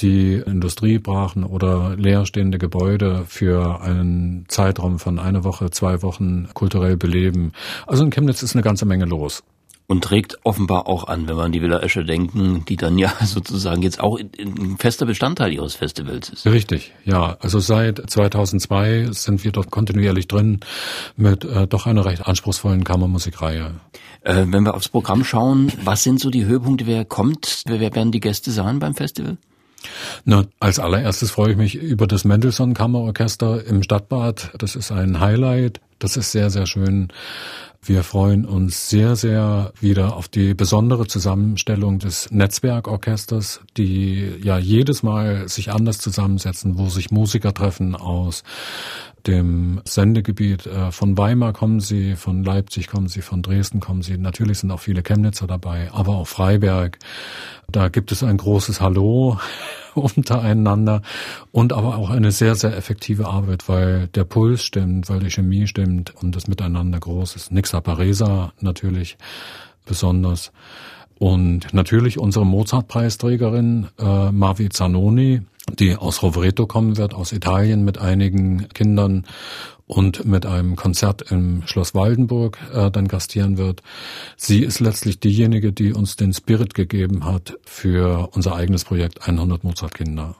die 0.00 0.34
Industriebrachen 0.34 1.44
oder 1.44 1.94
leerstehende 1.96 2.58
Gebäude 2.58 3.24
für 3.26 3.80
einen 3.80 4.46
Zeitraum 4.48 4.98
von 4.98 5.20
einer 5.20 5.44
Woche, 5.44 5.70
zwei 5.70 6.02
Wochen 6.02 6.48
kulturell 6.54 6.96
beleben. 6.96 7.52
Also 7.86 8.04
in 8.04 8.10
Chemnitz 8.10 8.42
ist 8.42 8.56
eine 8.56 8.62
ganze 8.62 8.84
Menge 8.84 9.04
los 9.04 9.44
und 9.88 10.04
trägt 10.04 10.38
offenbar 10.44 10.86
auch 10.86 11.08
an, 11.08 11.28
wenn 11.28 11.36
man 11.36 11.46
an 11.46 11.52
die 11.52 11.62
Villa 11.62 11.80
Esche 11.80 12.04
denken, 12.04 12.64
die 12.68 12.76
dann 12.76 12.98
ja 12.98 13.12
sozusagen 13.24 13.82
jetzt 13.82 14.00
auch 14.00 14.18
ein 14.18 14.76
fester 14.78 15.06
Bestandteil 15.06 15.52
ihres 15.52 15.74
Festivals 15.74 16.28
ist. 16.28 16.46
Richtig, 16.46 16.92
ja. 17.04 17.36
Also 17.40 17.58
seit 17.58 18.08
2002 18.08 19.08
sind 19.12 19.42
wir 19.44 19.50
dort 19.50 19.70
kontinuierlich 19.70 20.28
drin 20.28 20.60
mit 21.16 21.44
äh, 21.44 21.66
doch 21.66 21.86
einer 21.86 22.04
recht 22.04 22.26
anspruchsvollen 22.26 22.84
Kammermusikreihe. 22.84 23.74
Äh, 24.22 24.44
wenn 24.48 24.64
wir 24.64 24.74
aufs 24.74 24.90
Programm 24.90 25.24
schauen, 25.24 25.72
was 25.82 26.02
sind 26.02 26.20
so 26.20 26.28
die 26.28 26.44
Höhepunkte? 26.44 26.86
Wer 26.86 27.06
kommt? 27.06 27.62
Wer 27.66 27.80
werden 27.80 28.12
die 28.12 28.20
Gäste 28.20 28.50
sein 28.50 28.78
beim 28.78 28.94
Festival? 28.94 29.38
Na, 30.24 30.44
als 30.60 30.78
allererstes 30.78 31.30
freue 31.30 31.52
ich 31.52 31.56
mich 31.56 31.74
über 31.76 32.06
das 32.06 32.24
Mendelssohn 32.24 32.74
Kammerorchester 32.74 33.64
im 33.64 33.82
Stadtbad. 33.82 34.50
Das 34.58 34.76
ist 34.76 34.92
ein 34.92 35.20
Highlight. 35.20 35.80
Das 35.98 36.16
ist 36.16 36.32
sehr, 36.32 36.50
sehr 36.50 36.66
schön. 36.66 37.08
Wir 37.82 38.02
freuen 38.02 38.44
uns 38.44 38.90
sehr, 38.90 39.16
sehr 39.16 39.72
wieder 39.80 40.16
auf 40.16 40.28
die 40.28 40.54
besondere 40.54 41.06
Zusammenstellung 41.06 41.98
des 41.98 42.30
Netzwerkorchesters, 42.30 43.60
die 43.76 44.34
ja 44.42 44.58
jedes 44.58 45.02
Mal 45.02 45.48
sich 45.48 45.72
anders 45.72 45.98
zusammensetzen, 45.98 46.76
wo 46.76 46.88
sich 46.88 47.10
Musiker 47.10 47.54
treffen 47.54 47.94
aus 47.94 48.42
dem 49.28 49.80
Sendegebiet. 49.84 50.66
Äh, 50.66 50.90
von 50.90 51.16
Weimar 51.16 51.52
kommen 51.52 51.80
sie, 51.80 52.16
von 52.16 52.42
Leipzig 52.42 52.88
kommen 52.88 53.08
sie, 53.08 53.22
von 53.22 53.42
Dresden 53.42 53.78
kommen 53.78 54.02
sie. 54.02 54.16
Natürlich 54.16 54.58
sind 54.58 54.70
auch 54.70 54.80
viele 54.80 55.02
Chemnitzer 55.02 55.46
dabei, 55.46 55.90
aber 55.92 56.16
auch 56.16 56.26
Freiberg. 56.26 56.98
Da 57.70 57.88
gibt 57.88 58.10
es 58.10 58.22
ein 58.22 58.38
großes 58.38 58.80
Hallo 58.80 59.38
untereinander 59.94 61.02
und 61.52 61.72
aber 61.72 61.96
auch 61.96 62.10
eine 62.10 62.32
sehr, 62.32 62.54
sehr 62.54 62.76
effektive 62.76 63.28
Arbeit, 63.28 63.68
weil 63.68 64.08
der 64.08 64.24
Puls 64.24 64.64
stimmt, 64.64 65.08
weil 65.08 65.20
die 65.20 65.30
Chemie 65.30 65.66
stimmt 65.66 66.14
und 66.16 66.34
das 66.34 66.48
Miteinander 66.48 66.98
groß 66.98 67.36
ist. 67.36 67.52
Nixa 67.52 67.80
Paresa 67.80 68.52
natürlich 68.60 69.18
besonders. 69.84 70.50
Und 71.18 71.74
natürlich 71.74 72.18
unsere 72.18 72.46
Mozart-Preisträgerin 72.46 73.88
äh, 73.98 74.30
Mavi 74.30 74.68
Zanoni, 74.68 75.42
die 75.78 75.96
aus 75.96 76.22
Rovereto 76.22 76.66
kommen 76.66 76.96
wird, 76.96 77.14
aus 77.14 77.32
Italien 77.32 77.84
mit 77.84 77.98
einigen 77.98 78.68
Kindern 78.68 79.24
und 79.86 80.24
mit 80.26 80.46
einem 80.46 80.76
Konzert 80.76 81.30
im 81.32 81.62
Schloss 81.66 81.94
Waldenburg 81.94 82.58
äh, 82.74 82.90
dann 82.90 83.08
gastieren 83.08 83.56
wird. 83.56 83.82
Sie 84.36 84.62
ist 84.62 84.80
letztlich 84.80 85.18
diejenige, 85.18 85.72
die 85.72 85.92
uns 85.92 86.16
den 86.16 86.32
Spirit 86.32 86.74
gegeben 86.74 87.24
hat 87.24 87.58
für 87.64 88.28
unser 88.32 88.54
eigenes 88.54 88.84
Projekt 88.84 89.26
100 89.26 89.64
Mozart-Kinder. 89.64 90.36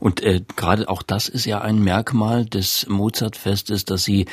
Und 0.00 0.22
äh, 0.22 0.42
gerade 0.56 0.88
auch 0.88 1.02
das 1.02 1.28
ist 1.28 1.44
ja 1.44 1.60
ein 1.60 1.82
Merkmal 1.82 2.44
des 2.44 2.86
Mozartfestes, 2.88 3.84
dass 3.84 4.04
sie 4.04 4.26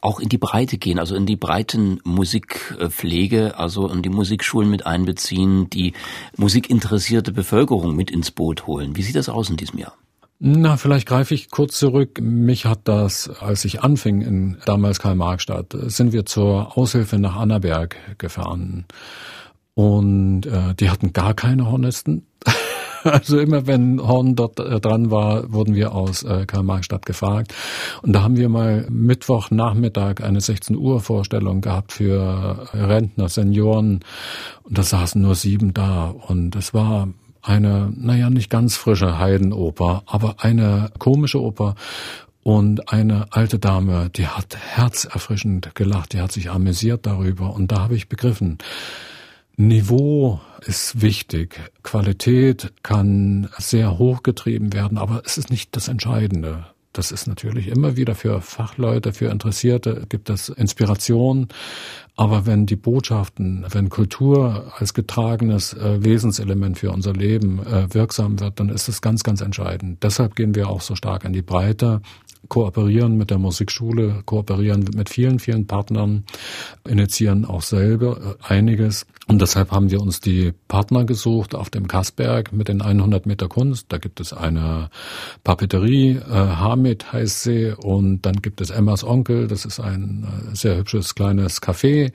auch 0.00 0.20
in 0.20 0.28
die 0.28 0.38
Breite 0.38 0.78
gehen, 0.78 0.98
also 0.98 1.14
in 1.16 1.26
die 1.26 1.36
breiten 1.36 2.00
Musikpflege, 2.04 3.58
also 3.58 3.88
in 3.88 4.02
die 4.02 4.08
Musikschulen 4.08 4.70
mit 4.70 4.86
einbeziehen, 4.86 5.68
die 5.70 5.94
musikinteressierte 6.36 7.32
Bevölkerung 7.32 7.96
mit 7.96 8.10
ins 8.10 8.30
Boot 8.30 8.66
holen. 8.66 8.96
Wie 8.96 9.02
sieht 9.02 9.16
das 9.16 9.28
aus 9.28 9.50
in 9.50 9.56
diesem 9.56 9.78
Jahr? 9.78 9.94
Na, 10.38 10.76
vielleicht 10.76 11.08
greife 11.08 11.34
ich 11.34 11.50
kurz 11.50 11.78
zurück. 11.78 12.20
Mich 12.20 12.66
hat 12.66 12.80
das, 12.84 13.30
als 13.40 13.64
ich 13.64 13.82
anfing 13.82 14.20
in 14.20 14.58
damals 14.66 15.00
Karl-Marx-Stadt, 15.00 15.74
sind 15.86 16.12
wir 16.12 16.26
zur 16.26 16.76
Aushilfe 16.76 17.18
nach 17.18 17.36
Annaberg 17.36 17.96
gefahren. 18.18 18.84
Und 19.74 20.44
äh, 20.46 20.74
die 20.74 20.90
hatten 20.90 21.14
gar 21.14 21.34
keine 21.34 21.70
Hornisten. 21.70 22.26
Also 23.16 23.38
immer 23.38 23.66
wenn 23.66 24.00
Horn 24.00 24.34
dort 24.34 24.58
äh, 24.58 24.80
dran 24.80 25.10
war, 25.10 25.52
wurden 25.52 25.74
wir 25.74 25.94
aus 25.94 26.22
äh, 26.22 26.44
Karl-Marx-Stadt 26.46 27.06
gefragt. 27.06 27.54
Und 28.02 28.12
da 28.12 28.22
haben 28.22 28.36
wir 28.36 28.48
mal 28.48 28.86
Mittwochnachmittag 28.90 30.22
eine 30.22 30.40
16 30.40 30.76
Uhr 30.76 31.00
Vorstellung 31.00 31.60
gehabt 31.60 31.92
für 31.92 32.68
Rentner, 32.74 33.28
Senioren. 33.28 34.00
Und 34.64 34.78
da 34.78 34.82
saßen 34.82 35.20
nur 35.20 35.34
sieben 35.34 35.72
da. 35.72 36.08
Und 36.08 36.56
es 36.56 36.74
war 36.74 37.08
eine, 37.42 37.92
naja, 37.96 38.28
nicht 38.28 38.50
ganz 38.50 38.76
frische 38.76 39.18
Heidenoper, 39.18 40.02
aber 40.06 40.36
eine 40.38 40.90
komische 40.98 41.40
Oper. 41.40 41.76
Und 42.42 42.92
eine 42.92 43.26
alte 43.30 43.58
Dame, 43.58 44.08
die 44.10 44.28
hat 44.28 44.56
herzerfrischend 44.56 45.74
gelacht, 45.74 46.12
die 46.12 46.20
hat 46.20 46.30
sich 46.30 46.50
amüsiert 46.50 47.04
darüber. 47.06 47.54
Und 47.54 47.72
da 47.72 47.80
habe 47.80 47.96
ich 47.96 48.08
begriffen, 48.08 48.58
Niveau 49.56 50.40
ist 50.64 51.02
wichtig. 51.02 51.60
Qualität 51.82 52.72
kann 52.82 53.48
sehr 53.58 53.98
hoch 53.98 54.22
getrieben 54.22 54.72
werden, 54.72 54.98
aber 54.98 55.22
es 55.24 55.38
ist 55.38 55.50
nicht 55.50 55.76
das 55.76 55.88
Entscheidende. 55.88 56.66
Das 56.96 57.10
ist 57.10 57.26
natürlich 57.26 57.68
immer 57.68 57.96
wieder 57.96 58.14
für 58.14 58.40
Fachleute, 58.40 59.12
für 59.12 59.26
Interessierte 59.26 60.06
gibt 60.08 60.30
es 60.30 60.48
Inspiration. 60.48 61.48
Aber 62.16 62.46
wenn 62.46 62.64
die 62.64 62.76
Botschaften, 62.76 63.66
wenn 63.68 63.90
Kultur 63.90 64.72
als 64.78 64.94
getragenes 64.94 65.74
äh, 65.74 66.02
Wesenselement 66.02 66.78
für 66.78 66.90
unser 66.90 67.12
Leben 67.12 67.60
äh, 67.66 67.92
wirksam 67.92 68.40
wird, 68.40 68.58
dann 68.58 68.70
ist 68.70 68.88
es 68.88 69.02
ganz, 69.02 69.22
ganz 69.22 69.42
entscheidend. 69.42 70.02
Deshalb 70.02 70.36
gehen 70.36 70.54
wir 70.54 70.70
auch 70.70 70.80
so 70.80 70.94
stark 70.94 71.24
in 71.24 71.34
die 71.34 71.42
Breite. 71.42 72.00
Kooperieren 72.48 73.16
mit 73.16 73.30
der 73.30 73.38
Musikschule, 73.38 74.22
kooperieren 74.24 74.84
mit 74.94 75.08
vielen, 75.08 75.38
vielen 75.38 75.66
Partnern, 75.66 76.24
initiieren 76.88 77.44
auch 77.44 77.62
selber 77.62 78.36
äh, 78.40 78.54
einiges. 78.54 79.06
Und 79.28 79.40
deshalb 79.40 79.72
haben 79.72 79.90
wir 79.90 80.00
uns 80.00 80.20
die 80.20 80.52
Partner 80.68 81.04
gesucht 81.04 81.54
auf 81.54 81.68
dem 81.70 81.88
Kassberg 81.88 82.52
mit 82.52 82.68
den 82.68 82.80
100 82.80 83.26
Meter 83.26 83.48
Kunst. 83.48 83.86
Da 83.88 83.98
gibt 83.98 84.20
es 84.20 84.32
eine 84.32 84.90
Papeterie, 85.42 86.16
äh, 86.16 86.32
Hamid 86.32 87.12
heißt 87.12 87.42
sie, 87.42 87.72
und 87.76 88.22
dann 88.22 88.40
gibt 88.42 88.60
es 88.60 88.70
Emmas 88.70 89.02
Onkel, 89.04 89.48
das 89.48 89.64
ist 89.64 89.80
ein 89.80 90.26
äh, 90.52 90.54
sehr 90.54 90.76
hübsches 90.76 91.14
kleines 91.14 91.60
Café. 91.60 92.12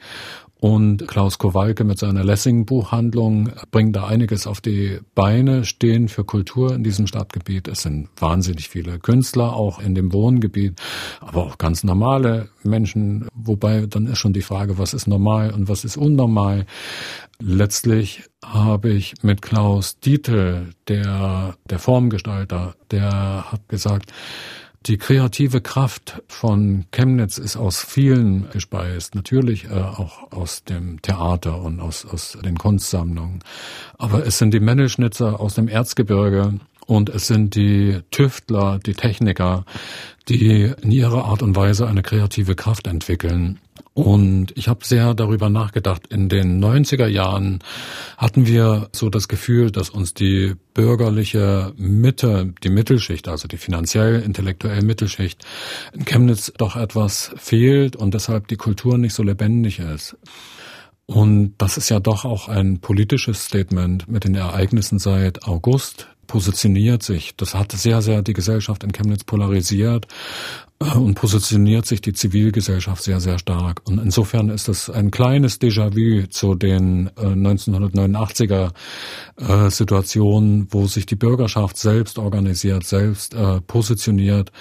Und 0.62 1.08
Klaus 1.08 1.39
Kowalke 1.39 1.84
mit 1.84 1.98
seiner 1.98 2.24
Lessing-Buchhandlung 2.24 3.50
bringt 3.72 3.96
da 3.96 4.06
einiges 4.06 4.46
auf 4.46 4.62
die 4.62 5.00
Beine, 5.15 5.65
stehen 5.65 6.08
für 6.08 6.24
Kultur 6.24 6.75
in 6.75 6.84
diesem 6.84 7.08
Stadtgebiet. 7.08 7.68
Es 7.68 7.82
sind 7.82 8.10
wahnsinnig 8.18 8.70
viele 8.70 9.00
Künstler 9.00 9.56
auch 9.56 9.80
in 9.80 9.96
dem 9.96 10.13
Wohngebiet, 10.13 10.80
aber 11.20 11.48
auch 11.48 11.58
ganz 11.58 11.84
normale 11.84 12.50
Menschen. 12.62 13.27
Wobei 13.34 13.88
dann 13.88 14.06
ist 14.06 14.20
schon 14.20 14.34
die 14.34 14.44
Frage, 14.44 14.77
was 14.77 14.94
ist 14.94 15.08
normal 15.08 15.51
und 15.51 15.68
was 15.68 15.84
ist 15.84 15.98
unnormal. 15.98 16.68
Letztlich 17.39 18.25
habe 18.46 18.91
ich 18.91 19.15
mit 19.24 19.41
Klaus 19.41 20.00
Dietl, 20.00 20.75
der, 20.88 21.56
der 21.72 21.80
Formgestalter, 21.80 22.75
der 22.91 23.51
hat 23.51 23.68
gesagt, 23.68 24.13
die 24.88 24.98
kreative 24.98 25.62
Kraft 25.62 26.22
von 26.28 26.86
Chemnitz 26.92 27.38
ist 27.38 27.56
aus 27.56 27.84
vielen 27.84 28.50
gespeist, 28.50 29.14
natürlich 29.14 29.66
äh, 29.66 29.74
auch 29.74 30.32
aus 30.32 30.64
dem 30.64 31.02
Theater 31.02 31.62
und 31.62 31.80
aus, 31.80 32.06
aus 32.06 32.38
den 32.44 32.58
Kunstsammlungen. 32.58 33.44
Aber 33.98 34.26
es 34.26 34.40
sind 34.40 34.54
die 34.54 34.60
Mäntelschnitzer 34.60 35.40
aus 35.40 35.54
dem 35.54 35.68
Erzgebirge 35.68 36.60
und 36.88 37.10
es 37.10 37.28
sind 37.28 37.56
die 37.56 38.00
Tüftler, 38.10 38.80
die 38.80 38.94
Techniker, 38.94 39.66
die 40.28 40.74
in 40.82 40.92
ihrer 40.92 41.26
Art 41.26 41.44
und 41.44 41.56
Weise 41.56 41.88
eine 41.88 42.02
kreative 42.02 42.56
Kraft 42.56 42.88
entwickeln. 42.88 43.60
Und 43.94 44.54
ich 44.56 44.70
habe 44.70 44.86
sehr 44.86 45.14
darüber 45.14 45.50
nachgedacht. 45.50 46.08
In 46.08 46.30
den 46.30 46.64
90er 46.64 47.08
Jahren 47.08 47.60
hatten 48.18 48.48
wir 48.48 48.90
so 48.94 49.10
das 49.10 49.28
Gefühl, 49.28 49.70
dass 49.70 49.90
uns 49.90 50.14
die 50.14 50.56
bürgerliche 50.74 51.74
Mitte, 51.76 52.54
die 52.64 52.70
Mittelschicht, 52.70 53.28
also 53.28 53.50
die 53.50 53.58
finanziell, 53.58 54.22
intellektuell 54.22 54.82
Mittelschicht 54.82 55.44
in 55.94 56.06
Chemnitz 56.06 56.54
doch 56.58 56.78
etwas 56.78 57.32
fehlt 57.36 57.98
und 57.98 58.14
deshalb 58.14 58.48
die 58.48 58.56
Kultur 58.56 58.98
nicht 58.98 59.14
so 59.14 59.24
lebendig 59.24 59.80
ist. 59.80 60.16
Und 61.06 61.56
das 61.58 61.76
ist 61.76 61.90
ja 61.90 62.00
doch 62.00 62.24
auch 62.24 62.48
ein 62.48 62.80
politisches 62.80 63.44
Statement 63.44 64.08
mit 64.08 64.24
den 64.24 64.36
Ereignissen 64.36 65.00
seit 65.00 65.44
August 65.44 66.08
positioniert 66.28 67.04
sich. 67.04 67.36
Das 67.36 67.54
hat 67.54 67.74
sehr, 67.74 68.02
sehr 68.02 68.22
die 68.22 68.32
Gesellschaft 68.32 68.86
in 68.86 68.94
Chemnitz 68.94 69.26
polarisiert 69.26 70.08
und 70.96 71.16
positioniert 71.16 71.86
sich 71.86 72.02
die 72.02 72.14
Zivilgesellschaft 72.14 73.04
sehr, 73.04 73.20
sehr 73.20 73.38
stark. 73.38 73.82
Und 73.86 74.00
insofern 74.00 74.50
ist 74.50 74.68
das 74.68 74.90
ein 74.90 75.12
kleines 75.12 75.60
Déjà-vu 75.62 76.28
zu 76.30 76.56
den 76.56 77.08
äh, 77.18 77.22
1989er 77.22 78.72
äh, 79.38 79.70
Situationen, 79.70 80.68
wo 80.72 80.88
sich 80.88 81.06
die 81.06 81.16
Bürgerschaft 81.16 81.78
selbst 81.78 82.18
organisiert, 82.18 82.86
selbst 82.86 83.34
äh, 83.34 83.62
positioniert 83.62 84.52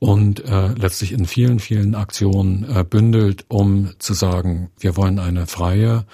und 0.00 0.44
äh, 0.44 0.68
letztlich 0.68 1.12
in 1.12 1.26
vielen, 1.26 1.58
vielen 1.58 1.94
Aktionen 1.94 2.64
äh, 2.64 2.82
bündelt, 2.82 3.44
um 3.48 3.90
zu 3.98 4.14
sagen, 4.14 4.70
wir 4.78 4.96
wollen 4.96 5.18
eine 5.18 5.46
freie, 5.46 6.06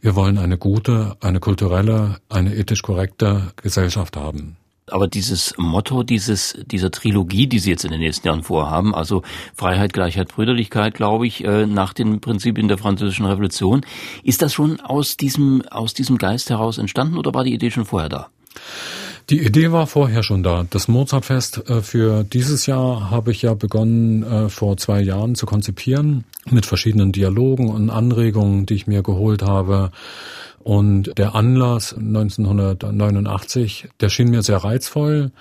wir 0.00 0.16
wollen 0.16 0.38
eine 0.38 0.58
gute, 0.58 1.16
eine 1.20 1.40
kulturelle, 1.40 2.16
eine 2.28 2.54
ethisch 2.54 2.82
korrekte 2.82 3.52
Gesellschaft 3.56 4.16
haben. 4.16 4.56
Aber 4.92 5.08
dieses 5.08 5.54
Motto 5.56 6.02
dieses, 6.02 6.56
dieser 6.66 6.90
Trilogie, 6.90 7.46
die 7.46 7.58
Sie 7.58 7.70
jetzt 7.70 7.84
in 7.84 7.90
den 7.90 8.00
nächsten 8.00 8.26
Jahren 8.26 8.42
vorhaben, 8.42 8.94
also 8.94 9.22
Freiheit, 9.54 9.92
Gleichheit, 9.92 10.28
Brüderlichkeit, 10.28 10.94
glaube 10.94 11.26
ich, 11.26 11.44
äh, 11.44 11.66
nach 11.66 11.92
den 11.92 12.20
Prinzipien 12.20 12.68
der 12.68 12.78
Französischen 12.78 13.26
Revolution, 13.26 13.82
ist 14.22 14.42
das 14.42 14.52
schon 14.54 14.80
aus 14.80 15.16
diesem, 15.16 15.62
aus 15.70 15.94
diesem 15.94 16.18
Geist 16.18 16.50
heraus 16.50 16.78
entstanden 16.78 17.16
oder 17.18 17.34
war 17.34 17.44
die 17.44 17.54
Idee 17.54 17.70
schon 17.70 17.84
vorher 17.84 18.08
da? 18.08 18.28
Die 19.30 19.44
Idee 19.44 19.72
war 19.72 19.86
vorher 19.86 20.22
schon 20.22 20.42
da. 20.42 20.64
Das 20.70 20.88
Mozartfest 20.88 21.68
äh, 21.68 21.82
für 21.82 22.24
dieses 22.24 22.64
Jahr 22.64 23.10
habe 23.10 23.30
ich 23.30 23.42
ja 23.42 23.52
begonnen 23.52 24.22
äh, 24.22 24.48
vor 24.48 24.78
zwei 24.78 25.02
Jahren 25.02 25.34
zu 25.34 25.44
konzipieren 25.44 26.24
mit 26.50 26.64
verschiedenen 26.64 27.12
Dialogen 27.12 27.68
und 27.68 27.90
Anregungen, 27.90 28.64
die 28.64 28.74
ich 28.74 28.86
mir 28.86 29.02
geholt 29.02 29.42
habe. 29.42 29.90
Und 30.62 31.16
der 31.16 31.34
Anlass 31.34 31.94
1989, 31.94 33.88
der 34.00 34.08
schien 34.08 34.30
mir 34.30 34.42
sehr 34.42 34.58
reizvoll 34.58 35.32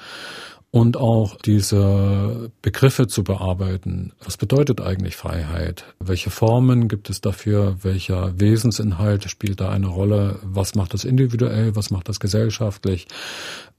und 0.70 0.98
auch 0.98 1.38
diese 1.38 2.52
Begriffe 2.62 3.08
zu 3.08 3.24
bearbeiten. 3.24 4.12
Was 4.24 4.38
bedeutet 4.38 4.82
eigentlich 4.82 5.16
Freiheit? 5.16 5.86
Welche 6.00 6.30
Formen 6.30 6.88
gibt 6.88 7.10
es 7.10 7.22
dafür? 7.22 7.78
Welcher 7.82 8.40
Wesensinhalt 8.40 9.30
spielt 9.30 9.62
da 9.62 9.70
eine 9.70 9.88
Rolle? 9.88 10.40
Was 10.44 10.76
macht 10.76 10.94
das 10.94 11.06
individuell? 11.06 11.76
Was 11.76 11.90
macht 11.90 12.10
das 12.10 12.20
gesellschaftlich? 12.20 13.08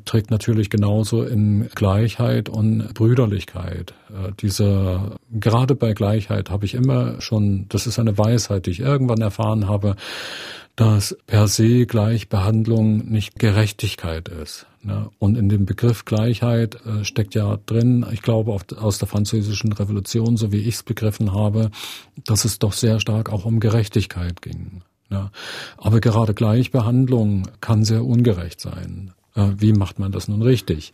Trägt 0.07 0.31
natürlich 0.31 0.71
genauso 0.71 1.23
in 1.23 1.69
Gleichheit 1.75 2.49
und 2.49 2.95
Brüderlichkeit. 2.95 3.93
Äh, 4.11 4.33
diese, 4.41 5.19
gerade 5.31 5.75
bei 5.75 5.93
Gleichheit 5.93 6.51
habe 6.51 6.65
ich 6.65 6.75
immer 6.75 7.21
schon, 7.21 7.67
das 7.69 7.87
ist 7.87 7.99
eine 7.99 8.17
Weisheit, 8.17 8.67
die 8.67 8.71
ich 8.71 8.81
irgendwann 8.81 9.21
erfahren 9.21 9.69
habe, 9.69 9.97
dass 10.79 11.17
per 11.27 11.49
se 11.49 11.87
Gleichbehandlung 11.87 13.11
nicht 13.11 13.41
Gerechtigkeit 13.41 14.29
ist. 14.29 14.67
Ne? 14.81 15.11
Und 15.19 15.37
in 15.37 15.49
dem 15.49 15.67
Begriff 15.67 16.05
Gleichheit 16.05 16.79
äh, 16.87 17.05
steckt 17.05 17.35
ja 17.35 17.59
drin, 17.67 18.07
ich 18.13 18.23
glaube 18.23 18.57
aus 18.77 18.99
der 18.99 19.09
französischen 19.09 19.73
Revolution, 19.73 20.37
so 20.37 20.53
wie 20.53 20.61
ich 20.61 20.77
es 20.77 20.83
begriffen 20.85 21.35
habe, 21.35 21.73
dass 22.25 22.45
es 22.45 22.61
doch 22.61 22.73
sehr 22.73 23.01
stark 23.01 23.33
auch 23.33 23.45
um 23.45 23.59
Gerechtigkeit 23.59 24.41
ging. 24.41 24.83
Ne? 25.11 25.33
Aber 25.79 25.99
gerade 25.99 26.33
Gleichbehandlung 26.33 27.49
kann 27.61 27.85
sehr 27.85 28.05
ungerecht 28.05 28.61
sein. 28.61 29.13
Äh, 29.35 29.49
wie 29.57 29.73
macht 29.73 29.99
man 29.99 30.13
das 30.13 30.29
nun 30.29 30.43
richtig? 30.43 30.93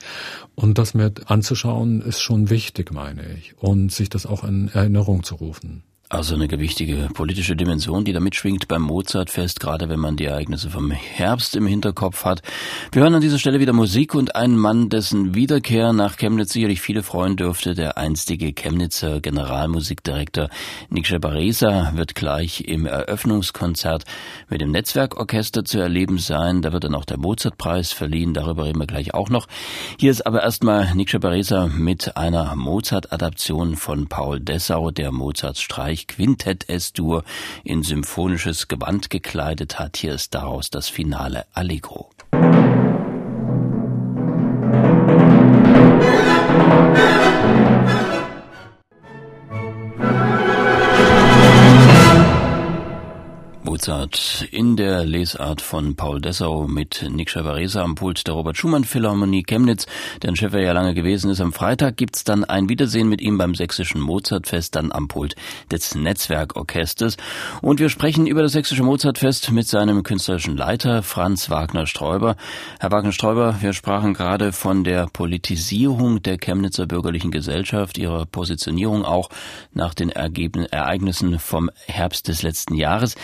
Und 0.54 0.78
das 0.78 0.94
mit 0.94 1.30
anzuschauen 1.30 2.00
ist 2.00 2.22
schon 2.22 2.48
wichtig, 2.48 2.90
meine 2.90 3.34
ich, 3.34 3.54
und 3.58 3.92
sich 3.92 4.08
das 4.08 4.24
auch 4.24 4.44
in 4.44 4.68
Erinnerung 4.68 5.24
zu 5.24 5.34
rufen. 5.34 5.82
Also 6.14 6.36
eine 6.36 6.46
gewichtige 6.46 7.08
politische 7.12 7.56
Dimension, 7.56 8.04
die 8.04 8.12
da 8.12 8.20
mitschwingt 8.20 8.68
beim 8.68 8.82
Mozartfest, 8.82 9.58
gerade 9.58 9.88
wenn 9.88 9.98
man 9.98 10.16
die 10.16 10.26
Ereignisse 10.26 10.70
vom 10.70 10.92
Herbst 10.92 11.56
im 11.56 11.66
Hinterkopf 11.66 12.24
hat. 12.24 12.40
Wir 12.92 13.02
hören 13.02 13.16
an 13.16 13.20
dieser 13.20 13.40
Stelle 13.40 13.58
wieder 13.58 13.72
Musik 13.72 14.14
und 14.14 14.36
einen 14.36 14.56
Mann, 14.56 14.90
dessen 14.90 15.34
Wiederkehr 15.34 15.92
nach 15.92 16.16
Chemnitz 16.16 16.52
sicherlich 16.52 16.80
viele 16.80 17.02
freuen 17.02 17.34
dürfte. 17.36 17.74
Der 17.74 17.98
einstige 17.98 18.52
Chemnitzer 18.52 19.20
Generalmusikdirektor 19.20 20.50
Niksha 20.88 21.18
Baresa 21.18 21.90
wird 21.96 22.14
gleich 22.14 22.60
im 22.60 22.86
Eröffnungskonzert 22.86 24.04
mit 24.48 24.60
dem 24.60 24.70
Netzwerkorchester 24.70 25.64
zu 25.64 25.80
erleben 25.80 26.18
sein. 26.18 26.62
Da 26.62 26.72
wird 26.72 26.84
dann 26.84 26.94
auch 26.94 27.06
der 27.06 27.18
Mozartpreis 27.18 27.92
verliehen. 27.92 28.34
Darüber 28.34 28.66
reden 28.66 28.78
wir 28.78 28.86
gleich 28.86 29.14
auch 29.14 29.30
noch. 29.30 29.48
Hier 29.98 30.12
ist 30.12 30.24
aber 30.24 30.44
erstmal 30.44 30.94
Niksha 30.94 31.18
Baresa 31.18 31.66
mit 31.66 32.16
einer 32.16 32.54
Mozart-Adaption 32.54 33.74
von 33.74 34.06
Paul 34.06 34.38
Dessau, 34.38 34.92
der 34.92 35.10
Mozartstreich 36.04 36.06
Quintett 36.06 36.68
S-Dur 36.68 37.24
in 37.64 37.82
symphonisches 37.82 38.68
Gewand 38.68 39.10
gekleidet 39.10 39.78
hat. 39.78 39.96
Hier 39.96 40.14
ist 40.14 40.34
daraus 40.34 40.70
das 40.70 40.88
Finale 40.88 41.46
Allegro. 41.52 42.13
Mozart 53.84 54.48
in 54.50 54.76
der 54.78 55.04
Lesart 55.04 55.60
von 55.60 55.94
Paul 55.94 56.22
Dessau 56.22 56.66
mit 56.66 57.04
Nick 57.10 57.28
Schavaresa 57.28 57.82
am 57.82 57.96
Pult 57.96 58.26
der 58.26 58.32
Robert 58.32 58.56
Schumann 58.56 58.84
Philharmonie 58.84 59.42
Chemnitz, 59.42 59.84
deren 60.22 60.36
Chef 60.36 60.54
er 60.54 60.62
ja 60.62 60.72
lange 60.72 60.94
gewesen 60.94 61.30
ist. 61.30 61.42
Am 61.42 61.52
Freitag 61.52 61.98
gibt's 61.98 62.24
dann 62.24 62.44
ein 62.44 62.70
Wiedersehen 62.70 63.10
mit 63.10 63.20
ihm 63.20 63.36
beim 63.36 63.54
sächsischen 63.54 64.00
Mozartfest, 64.00 64.74
dann 64.74 64.90
am 64.90 65.06
Pult 65.06 65.34
des 65.70 65.94
Netzwerkorchesters. 65.94 67.18
Und 67.60 67.78
wir 67.78 67.90
sprechen 67.90 68.26
über 68.26 68.40
das 68.40 68.52
sächsische 68.52 68.82
Mozartfest 68.82 69.50
mit 69.50 69.68
seinem 69.68 70.02
künstlerischen 70.02 70.56
Leiter 70.56 71.02
Franz 71.02 71.50
Wagner-Sträuber. 71.50 72.36
Herr 72.80 72.90
Wagner-Sträuber, 72.90 73.56
wir 73.60 73.74
sprachen 73.74 74.14
gerade 74.14 74.52
von 74.52 74.84
der 74.84 75.08
Politisierung 75.12 76.22
der 76.22 76.38
Chemnitzer 76.38 76.86
bürgerlichen 76.86 77.30
Gesellschaft, 77.30 77.98
ihrer 77.98 78.24
Positionierung 78.24 79.04
auch 79.04 79.28
nach 79.74 79.92
den 79.92 80.08
Ereignissen 80.08 81.38
vom 81.38 81.68
Herbst 81.86 82.28
des 82.28 82.42
letzten 82.42 82.76
Jahres. 82.76 83.14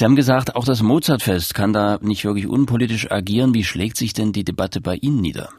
Sie 0.00 0.06
haben 0.06 0.16
gesagt, 0.16 0.56
auch 0.56 0.64
das 0.64 0.80
Mozartfest 0.80 1.52
kann 1.52 1.74
da 1.74 1.98
nicht 2.00 2.24
wirklich 2.24 2.46
unpolitisch 2.46 3.10
agieren. 3.10 3.52
Wie 3.52 3.64
schlägt 3.64 3.98
sich 3.98 4.14
denn 4.14 4.32
die 4.32 4.44
Debatte 4.44 4.80
bei 4.80 4.94
Ihnen 4.94 5.20
nieder? 5.20 5.50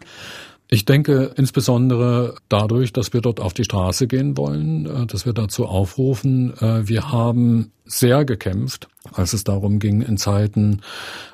Ich 0.68 0.84
denke 0.84 1.32
insbesondere 1.36 2.38
dadurch, 2.50 2.92
dass 2.92 3.14
wir 3.14 3.22
dort 3.22 3.40
auf 3.40 3.54
die 3.54 3.66
Straße 3.66 4.08
gehen 4.08 4.36
wollen, 4.38 4.88
äh, 4.88 5.06
dass 5.06 5.28
wir 5.28 5.34
dazu 5.34 5.68
aufrufen. 5.68 6.58
Äh, 6.58 6.88
wir 6.88 7.12
haben 7.12 7.72
sehr 7.86 8.26
gekämpft, 8.26 8.88
als 9.12 9.34
es 9.34 9.44
darum 9.44 9.80
ging, 9.80 10.02
in 10.02 10.18
Zeiten 10.18 10.82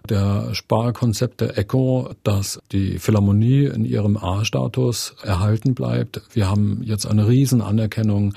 der 0.09 0.53
Sparkonzepte 0.53 1.57
ECHO, 1.57 2.11
dass 2.23 2.59
die 2.71 2.97
Philharmonie 2.97 3.65
in 3.65 3.83
ihrem 3.83 4.15
A-Status 4.15 5.15
erhalten 5.21 5.75
bleibt. 5.75 6.21
Wir 6.31 6.49
haben 6.49 6.81
jetzt 6.83 7.05
eine 7.05 7.27
Riesenanerkennung 7.27 8.33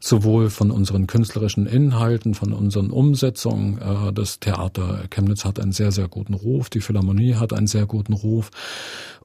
sowohl 0.00 0.48
von 0.48 0.70
unseren 0.70 1.06
künstlerischen 1.06 1.66
Inhalten, 1.66 2.34
von 2.34 2.52
unseren 2.52 2.90
Umsetzungen. 2.90 3.78
Äh, 3.78 4.12
das 4.12 4.40
Theater 4.40 5.04
Chemnitz 5.10 5.44
hat 5.44 5.60
einen 5.60 5.72
sehr, 5.72 5.92
sehr 5.92 6.08
guten 6.08 6.34
Ruf, 6.34 6.70
die 6.70 6.80
Philharmonie 6.80 7.34
hat 7.34 7.52
einen 7.52 7.66
sehr 7.66 7.86
guten 7.86 8.14
Ruf. 8.14 8.50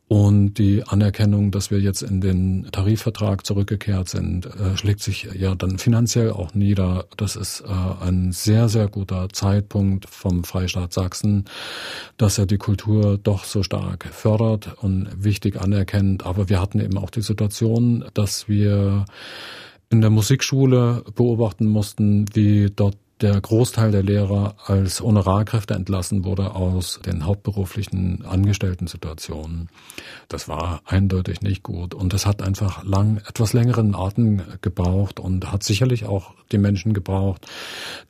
Und 0.08 0.60
die 0.60 0.84
Anerkennung, 0.84 1.50
dass 1.50 1.72
wir 1.72 1.80
jetzt 1.80 2.04
in 2.04 2.22
den 2.22 2.68
Tarifvertrag 2.72 3.44
zurückgekehrt 3.44 4.08
sind, 4.08 4.46
äh, 4.46 4.78
schlägt 4.78 5.02
sich 5.02 5.28
ja 5.34 5.56
dann 5.56 5.80
finanziell 5.80 6.30
auch 6.32 6.54
nieder. 6.54 7.06
Das 7.18 7.36
ist 7.36 7.62
äh, 7.62 8.06
ein 8.06 8.32
sehr, 8.32 8.70
sehr 8.70 8.88
guter 8.88 9.30
Zeitpunkt 9.30 9.45
vom 10.10 10.44
Freistaat 10.44 10.94
Sachsen, 10.94 11.46
dass 12.18 12.38
er 12.38 12.46
die 12.46 12.58
Kultur 12.58 13.18
doch 13.18 13.44
so 13.44 13.64
stark 13.64 14.06
fördert 14.12 14.76
und 14.82 15.10
wichtig 15.16 15.62
anerkennt. 15.62 16.26
Aber 16.26 16.50
wir 16.50 16.62
hatten 16.62 16.80
eben 16.80 16.98
auch 16.98 17.10
die 17.10 17.22
Situation, 17.22 18.06
dass 18.14 18.48
wir 18.48 19.06
in 19.90 20.02
der 20.02 20.10
Musikschule 20.10 21.04
beobachten 21.16 21.68
mussten, 21.68 22.26
wie 22.34 22.72
dort 22.76 22.98
der 23.21 23.39
Großteil 23.39 23.91
der 23.91 24.04
Lehrer 24.04 24.56
als 24.65 24.99
Honorarkräfte 24.99 25.73
entlassen 25.73 26.25
wurde 26.25 26.54
aus 26.54 26.99
den 27.06 27.25
hauptberuflichen 27.25 28.25
Angestellten-Situationen. 28.25 29.69
Das 30.28 30.49
war 30.49 30.82
eindeutig 30.86 31.41
nicht 31.41 31.63
gut 31.63 31.93
und 31.93 32.12
das 32.12 32.25
hat 32.25 32.41
einfach 32.41 32.84
lang, 32.84 33.21
etwas 33.28 33.54
längeren 33.54 33.95
Atem 33.95 34.41
gebraucht 34.62 35.19
und 35.21 35.49
hat 35.51 35.63
sicherlich 35.63 36.06
auch 36.06 36.34
die 36.51 36.58
Menschen 36.58 36.93
gebraucht, 36.93 37.47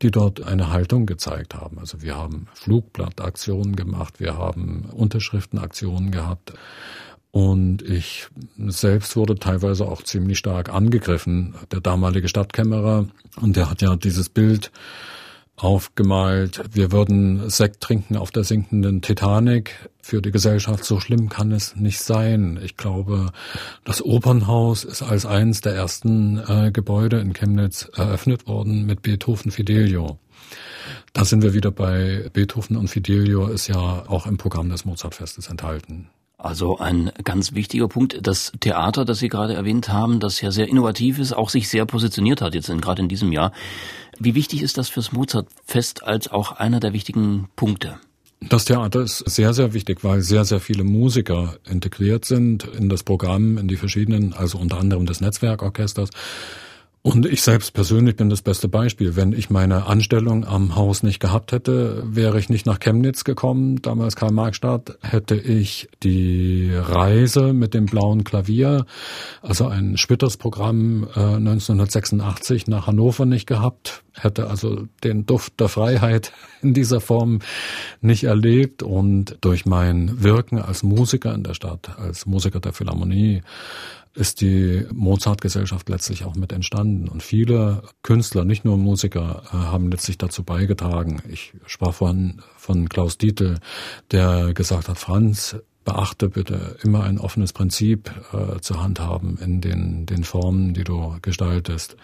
die 0.01 0.09
dort 0.09 0.41
eine 0.41 0.71
Haltung 0.71 1.05
gezeigt 1.05 1.53
haben. 1.53 1.77
Also 1.77 2.01
wir 2.01 2.15
haben 2.15 2.47
Flugblattaktionen 2.53 3.75
gemacht, 3.75 4.19
wir 4.19 4.37
haben 4.37 4.85
Unterschriftenaktionen 4.91 6.09
gehabt. 6.09 6.53
Und 7.35 7.81
ich 7.81 8.29
selbst 8.57 9.17
wurde 9.17 9.35
teilweise 9.35 9.83
auch 9.83 10.01
ziemlich 10.03 10.37
stark 10.37 10.73
angegriffen. 10.73 11.53
Der 11.69 11.81
damalige 11.81 12.29
Stadtkämmerer, 12.29 13.07
und 13.41 13.57
der 13.57 13.69
hat 13.69 13.81
ja 13.81 13.97
dieses 13.97 14.29
Bild 14.29 14.71
aufgemalt, 15.57 16.61
wir 16.71 16.93
würden 16.93 17.49
Sekt 17.49 17.81
trinken 17.81 18.15
auf 18.15 18.31
der 18.31 18.45
sinkenden 18.45 19.01
Titanic. 19.01 19.89
Für 20.01 20.21
die 20.21 20.31
Gesellschaft 20.31 20.85
so 20.85 21.01
schlimm 21.01 21.27
kann 21.27 21.51
es 21.51 21.75
nicht 21.75 21.99
sein. 21.99 22.57
Ich 22.63 22.77
glaube, 22.77 23.33
das 23.83 24.01
Opernhaus 24.01 24.85
ist 24.85 25.01
als 25.01 25.25
eines 25.25 25.59
der 25.59 25.75
ersten 25.75 26.37
äh, 26.37 26.71
Gebäude 26.71 27.19
in 27.19 27.33
Chemnitz 27.33 27.89
eröffnet 27.97 28.47
worden 28.47 28.85
mit 28.85 29.01
Beethoven 29.01 29.51
Fidelio. 29.51 30.19
Da 31.11 31.25
sind 31.25 31.43
wir 31.43 31.53
wieder 31.53 31.71
bei 31.71 32.29
Beethoven 32.31 32.77
und 32.77 32.87
Fidelio 32.87 33.47
ist 33.47 33.67
ja 33.67 34.05
auch 34.07 34.25
im 34.25 34.37
Programm 34.37 34.69
des 34.69 34.85
Mozartfestes 34.85 35.49
enthalten. 35.49 36.07
Also 36.45 36.77
ein 36.77 37.11
ganz 37.23 37.55
wichtiger 37.55 37.87
Punkt, 37.87 38.19
das 38.21 38.51
Theater, 38.59 39.03
das 39.03 39.17
Sie 39.17 39.29
gerade 39.29 39.55
erwähnt 39.55 39.89
haben, 39.89 40.19
das 40.19 40.41
ja 40.41 40.51
sehr 40.51 40.67
innovativ 40.67 41.17
ist, 41.17 41.33
auch 41.33 41.49
sich 41.49 41.69
sehr 41.69 41.87
positioniert 41.87 42.39
hat, 42.39 42.53
jetzt 42.53 42.69
in, 42.69 42.81
gerade 42.81 43.01
in 43.01 43.09
diesem 43.09 43.31
Jahr. 43.31 43.51
Wie 44.19 44.35
wichtig 44.35 44.61
ist 44.61 44.77
das 44.77 44.87
fürs 44.87 45.11
Mozartfest 45.11 46.03
als 46.03 46.27
auch 46.27 46.51
einer 46.51 46.79
der 46.79 46.93
wichtigen 46.93 47.49
Punkte? 47.55 47.97
Das 48.41 48.65
Theater 48.65 49.01
ist 49.01 49.27
sehr, 49.27 49.55
sehr 49.55 49.73
wichtig, 49.73 50.03
weil 50.03 50.21
sehr, 50.21 50.45
sehr 50.45 50.59
viele 50.59 50.83
Musiker 50.83 51.55
integriert 51.67 52.25
sind 52.25 52.63
in 52.77 52.89
das 52.89 53.01
Programm, 53.01 53.57
in 53.57 53.67
die 53.67 53.77
verschiedenen, 53.77 54.33
also 54.33 54.59
unter 54.59 54.77
anderem 54.77 55.07
des 55.07 55.21
Netzwerkorchesters. 55.21 56.11
Und 57.05 57.27
ich 57.27 57.43
selbst 57.43 57.73
persönlich 57.73 58.15
bin 58.15 58.31
das 58.31 58.41
beste 58.41 58.67
Beispiel. 58.67 59.15
Wenn 59.15 59.31
ich 59.31 59.51
meine 59.51 59.85
Anstellung 59.85 60.43
am 60.43 60.75
Haus 60.75 61.03
nicht 61.03 61.19
gehabt 61.19 61.51
hätte, 61.51 62.01
wäre 62.03 62.39
ich 62.39 62.49
nicht 62.49 62.65
nach 62.65 62.79
Chemnitz 62.79 63.23
gekommen, 63.23 63.79
damals 63.83 64.15
Karl-Marx-Stadt, 64.15 64.97
hätte 65.03 65.35
ich 65.35 65.87
die 66.01 66.71
Reise 66.73 67.53
mit 67.53 67.75
dem 67.75 67.85
blauen 67.85 68.23
Klavier, 68.23 68.87
also 69.43 69.67
ein 69.67 69.97
Spitters-Programm 69.97 71.03
äh, 71.15 71.19
1986 71.35 72.65
nach 72.65 72.87
Hannover 72.87 73.27
nicht 73.27 73.45
gehabt, 73.45 74.03
hätte 74.13 74.49
also 74.49 74.87
den 75.03 75.27
Duft 75.27 75.59
der 75.59 75.69
Freiheit 75.69 76.31
in 76.63 76.73
dieser 76.73 77.01
Form 77.01 77.37
nicht 78.01 78.23
erlebt 78.23 78.81
und 78.81 79.37
durch 79.41 79.67
mein 79.67 80.23
Wirken 80.23 80.57
als 80.57 80.81
Musiker 80.81 81.35
in 81.35 81.43
der 81.43 81.53
Stadt, 81.53 81.99
als 81.99 82.25
Musiker 82.25 82.59
der 82.59 82.73
Philharmonie, 82.73 83.43
ist 84.15 84.41
die 84.41 84.85
Mozart-Gesellschaft 84.93 85.89
letztlich 85.89 86.23
auch 86.23 86.35
mit 86.35 86.53
entstanden. 86.53 87.09
Und 87.09 87.21
viele 87.21 87.83
Künstler, 88.01 88.45
nicht 88.45 88.63
nur 88.65 88.77
Musiker, 88.77 89.43
äh, 89.47 89.57
haben 89.57 89.91
letztlich 89.91 90.17
dazu 90.17 90.43
beigetragen. 90.43 91.21
Ich 91.29 91.53
sprach 91.65 91.93
von, 91.93 92.41
von 92.55 92.87
Klaus 92.89 93.17
Dietl, 93.17 93.59
der 94.11 94.53
gesagt 94.53 94.87
hat, 94.87 94.97
Franz, 94.97 95.57
beachte 95.85 96.29
bitte 96.29 96.77
immer 96.83 97.03
ein 97.03 97.19
offenes 97.19 97.53
Prinzip 97.53 98.11
äh, 98.33 98.59
zur 98.59 98.83
Hand 98.83 98.99
haben 98.99 99.37
in 99.39 99.61
den, 99.61 100.05
den 100.05 100.23
Formen, 100.23 100.73
die 100.73 100.83
du 100.83 101.15
gestaltest. 101.21 101.95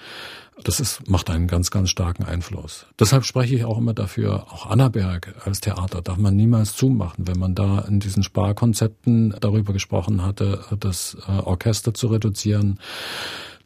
Das 0.63 0.79
ist, 0.79 1.09
macht 1.09 1.29
einen 1.31 1.47
ganz, 1.47 1.71
ganz 1.71 1.89
starken 1.89 2.23
Einfluss. 2.23 2.85
Deshalb 2.99 3.25
spreche 3.25 3.55
ich 3.55 3.65
auch 3.65 3.79
immer 3.79 3.93
dafür, 3.93 4.45
auch 4.51 4.67
Annaberg 4.67 5.33
als 5.43 5.59
Theater 5.59 6.03
darf 6.03 6.17
man 6.17 6.35
niemals 6.35 6.75
zumachen. 6.75 7.27
Wenn 7.27 7.39
man 7.39 7.55
da 7.55 7.79
in 7.79 7.99
diesen 7.99 8.21
Sparkonzepten 8.21 9.35
darüber 9.39 9.73
gesprochen 9.73 10.23
hatte, 10.23 10.63
das 10.79 11.17
äh, 11.27 11.31
Orchester 11.31 11.93
zu 11.93 12.07
reduzieren, 12.07 12.79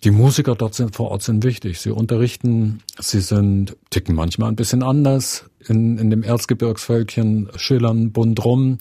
die 0.06 0.12
Musiker 0.12 0.56
dort 0.56 0.76
sind, 0.76 0.96
vor 0.96 1.12
Ort 1.12 1.24
sind 1.24 1.44
wichtig. 1.44 1.80
Sie 1.80 1.90
unterrichten, 1.90 2.82
sie 3.00 3.22
sind, 3.22 3.76
ticken 3.90 4.16
manchmal 4.16 4.50
ein 4.50 4.56
bisschen 4.56 4.84
anders 4.84 5.50
in, 5.68 5.98
in 5.98 6.10
dem 6.10 6.24
Erzgebirgsvölkchen, 6.24 7.50
schillern 7.56 8.12
bunt 8.12 8.44
rum. 8.46 8.78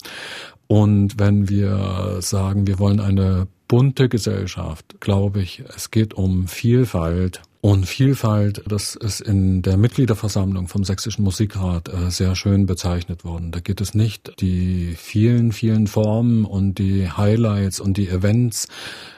Und 0.67 1.19
wenn 1.19 1.49
wir 1.49 2.17
sagen, 2.21 2.67
wir 2.67 2.79
wollen 2.79 2.99
eine 2.99 3.47
bunte 3.67 4.09
Gesellschaft, 4.09 4.99
glaube 4.99 5.41
ich, 5.41 5.63
es 5.75 5.91
geht 5.91 6.13
um 6.13 6.47
Vielfalt. 6.47 7.41
Und 7.61 7.87
Vielfalt, 7.87 8.61
das 8.67 8.93
ist 8.93 9.21
in 9.21 9.63
der 9.63 9.75
Mitgliederversammlung 9.75 10.67
vom 10.67 10.83
Sächsischen 10.83 11.23
Musikrat 11.23 11.89
äh, 11.89 12.11
sehr 12.11 12.35
schön 12.35 12.67
bezeichnet 12.67 13.25
worden. 13.25 13.49
Da 13.49 13.59
geht 13.59 13.81
es 13.81 13.95
nicht 13.95 14.39
die 14.39 14.93
vielen, 14.95 15.51
vielen 15.51 15.87
Formen 15.87 16.45
und 16.45 16.77
die 16.77 17.09
Highlights 17.09 17.79
und 17.79 17.97
die 17.97 18.07
Events. 18.07 18.67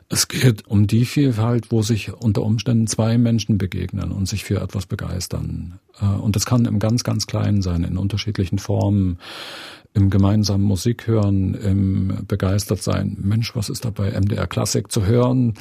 Es 0.08 0.30
geht 0.30 0.66
um 0.66 0.88
die 0.88 1.04
Vielfalt, 1.04 1.72
wo 1.72 1.82
sich 1.82 2.14
unter 2.14 2.44
Umständen 2.44 2.88
zwei 2.88 3.18
Menschen 3.18 3.58
begegnen 3.58 4.14
und 4.14 4.30
sich 4.30 4.46
für 4.46 4.62
etwas 4.62 4.86
begeistern. 4.86 5.80
Äh, 6.00 6.06
und 6.06 6.38
das 6.38 6.46
kann 6.46 6.64
im 6.64 6.80
ganz, 6.80 7.04
ganz 7.04 7.28
Kleinen 7.28 7.62
sein, 7.62 7.84
in 7.84 7.98
unterschiedlichen 7.98 8.60
Formen 8.60 9.20
im 9.98 10.12
gemeinsamen 10.12 10.64
Musik 10.64 11.08
hören, 11.08 11.56
im 11.56 12.20
begeistert 12.28 12.84
sein, 12.84 13.18
Mensch, 13.20 13.56
was 13.56 13.68
ist 13.68 13.84
da 13.84 13.90
bei 13.90 14.12
MDR 14.12 14.46
Klassik 14.46 14.92
zu 14.92 15.08
hören 15.08 15.56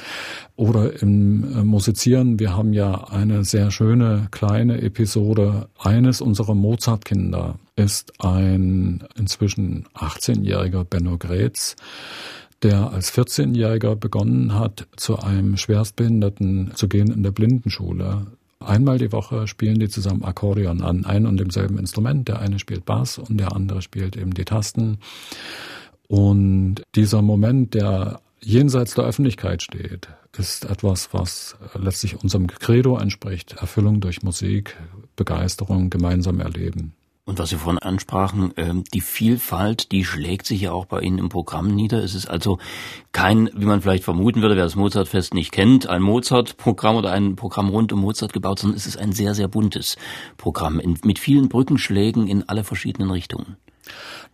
oder 0.55 1.01
im 1.01 1.43
äh, 1.43 1.63
Musizieren. 1.63 2.39
Wir 2.39 2.55
haben 2.55 2.71
ja 2.71 3.05
eine 3.05 3.43
sehr 3.43 3.71
schöne 3.71 4.27
kleine 4.29 4.79
Episode. 4.83 5.69
Eines 5.79 6.21
unserer 6.21 6.53
Mozart-Kinder 6.53 7.55
ist 7.75 8.13
ein 8.23 9.03
inzwischen 9.17 9.87
18-jähriger 9.95 10.83
Benno 10.83 11.17
Gretz, 11.17 11.75
der 12.61 12.91
als 12.91 13.11
14-Jähriger 13.11 13.95
begonnen 13.95 14.53
hat, 14.53 14.87
zu 14.97 15.17
einem 15.17 15.57
Schwerstbehinderten 15.57 16.73
zu 16.75 16.87
gehen 16.87 17.11
in 17.11 17.23
der 17.23 17.31
Blindenschule. 17.31 18.27
Einmal 18.59 18.97
die 18.97 19.11
Woche 19.11 19.47
spielen 19.47 19.79
die 19.79 19.89
zusammen 19.89 20.23
Akkordeon 20.23 20.81
an 20.81 21.05
einem 21.05 21.27
und 21.27 21.37
demselben 21.37 21.77
Instrument. 21.77 22.27
Der 22.27 22.39
eine 22.39 22.59
spielt 22.59 22.85
Bass 22.85 23.17
und 23.17 23.37
der 23.37 23.55
andere 23.55 23.81
spielt 23.81 24.17
eben 24.17 24.33
die 24.33 24.45
Tasten. 24.45 24.99
Und 26.07 26.81
dieser 26.95 27.21
Moment, 27.21 27.73
der 27.73 28.21
jenseits 28.41 28.95
der 28.95 29.05
Öffentlichkeit 29.05 29.61
steht, 29.61 30.07
ist 30.37 30.65
etwas, 30.65 31.13
was 31.13 31.57
letztlich 31.77 32.21
unserem 32.21 32.47
Credo 32.47 32.97
entspricht. 32.97 33.53
Erfüllung 33.53 33.99
durch 34.01 34.23
Musik, 34.23 34.75
Begeisterung, 35.15 35.89
gemeinsam 35.89 36.39
erleben. 36.39 36.93
Und 37.27 37.39
was 37.39 37.49
Sie 37.49 37.57
vorhin 37.57 37.77
ansprachen, 37.77 38.53
ähm, 38.55 38.85
die 38.93 39.01
Vielfalt, 39.01 39.91
die 39.91 40.05
schlägt 40.05 40.45
sich 40.45 40.61
ja 40.61 40.71
auch 40.71 40.85
bei 40.85 41.01
Ihnen 41.01 41.17
im 41.17 41.27
Programm 41.27 41.75
nieder. 41.75 42.01
Es 42.01 42.15
ist 42.15 42.27
also 42.27 42.57
kein, 43.11 43.49
wie 43.53 43.65
man 43.65 43.81
vielleicht 43.81 44.05
vermuten 44.05 44.41
würde, 44.41 44.55
wer 44.55 44.63
das 44.63 44.77
Mozartfest 44.77 45.33
nicht 45.33 45.51
kennt, 45.51 45.89
ein 45.89 46.01
Mozart-Programm 46.01 46.95
oder 46.95 47.11
ein 47.11 47.35
Programm 47.35 47.67
rund 47.67 47.91
um 47.91 47.99
Mozart 47.99 48.31
gebaut, 48.31 48.59
sondern 48.59 48.77
es 48.77 48.87
ist 48.87 48.97
ein 48.97 49.11
sehr, 49.11 49.35
sehr 49.35 49.49
buntes 49.49 49.97
Programm 50.37 50.81
mit 51.03 51.19
vielen 51.19 51.49
Brückenschlägen 51.49 52.27
in 52.27 52.47
alle 52.47 52.63
verschiedenen 52.63 53.11
Richtungen. 53.11 53.57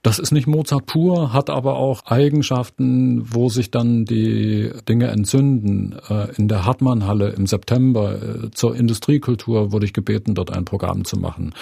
Das 0.01 0.19
ist 0.19 0.31
nicht 0.31 0.47
Mozart 0.47 0.85
pur, 0.85 1.31
hat 1.31 1.49
aber 1.49 1.77
auch 1.77 2.05
Eigenschaften, 2.05 3.23
wo 3.33 3.47
sich 3.47 3.71
dann 3.71 4.03
die 4.03 4.69
Dinge 4.87 5.07
entzünden. 5.07 5.95
Äh, 6.09 6.35
in 6.35 6.49
der 6.49 6.65
Hartmann-Halle 6.65 7.29
im 7.29 7.47
September 7.47 8.21
äh, 8.21 8.51
zur 8.51 8.75
Industriekultur 8.75 9.71
wurde 9.71 9.85
ich 9.85 9.93
gebeten, 9.93 10.35
dort 10.35 10.51
ein 10.51 10.65
Programm 10.65 11.05
zu 11.05 11.17
machen. 11.17 11.53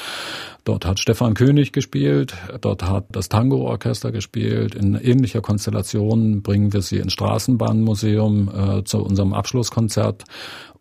Dort 0.63 0.85
hat 0.85 0.99
Stefan 0.99 1.33
König 1.33 1.73
gespielt, 1.73 2.35
dort 2.61 2.83
hat 2.83 3.05
das 3.11 3.29
Tango-Orchester 3.29 4.11
gespielt. 4.11 4.75
In 4.75 4.95
ähnlicher 4.95 5.41
Konstellation 5.41 6.43
bringen 6.43 6.71
wir 6.71 6.81
sie 6.81 6.97
ins 6.97 7.13
Straßenbahnmuseum 7.13 8.49
äh, 8.49 8.83
zu 8.83 8.99
unserem 8.99 9.33
Abschlusskonzert 9.33 10.25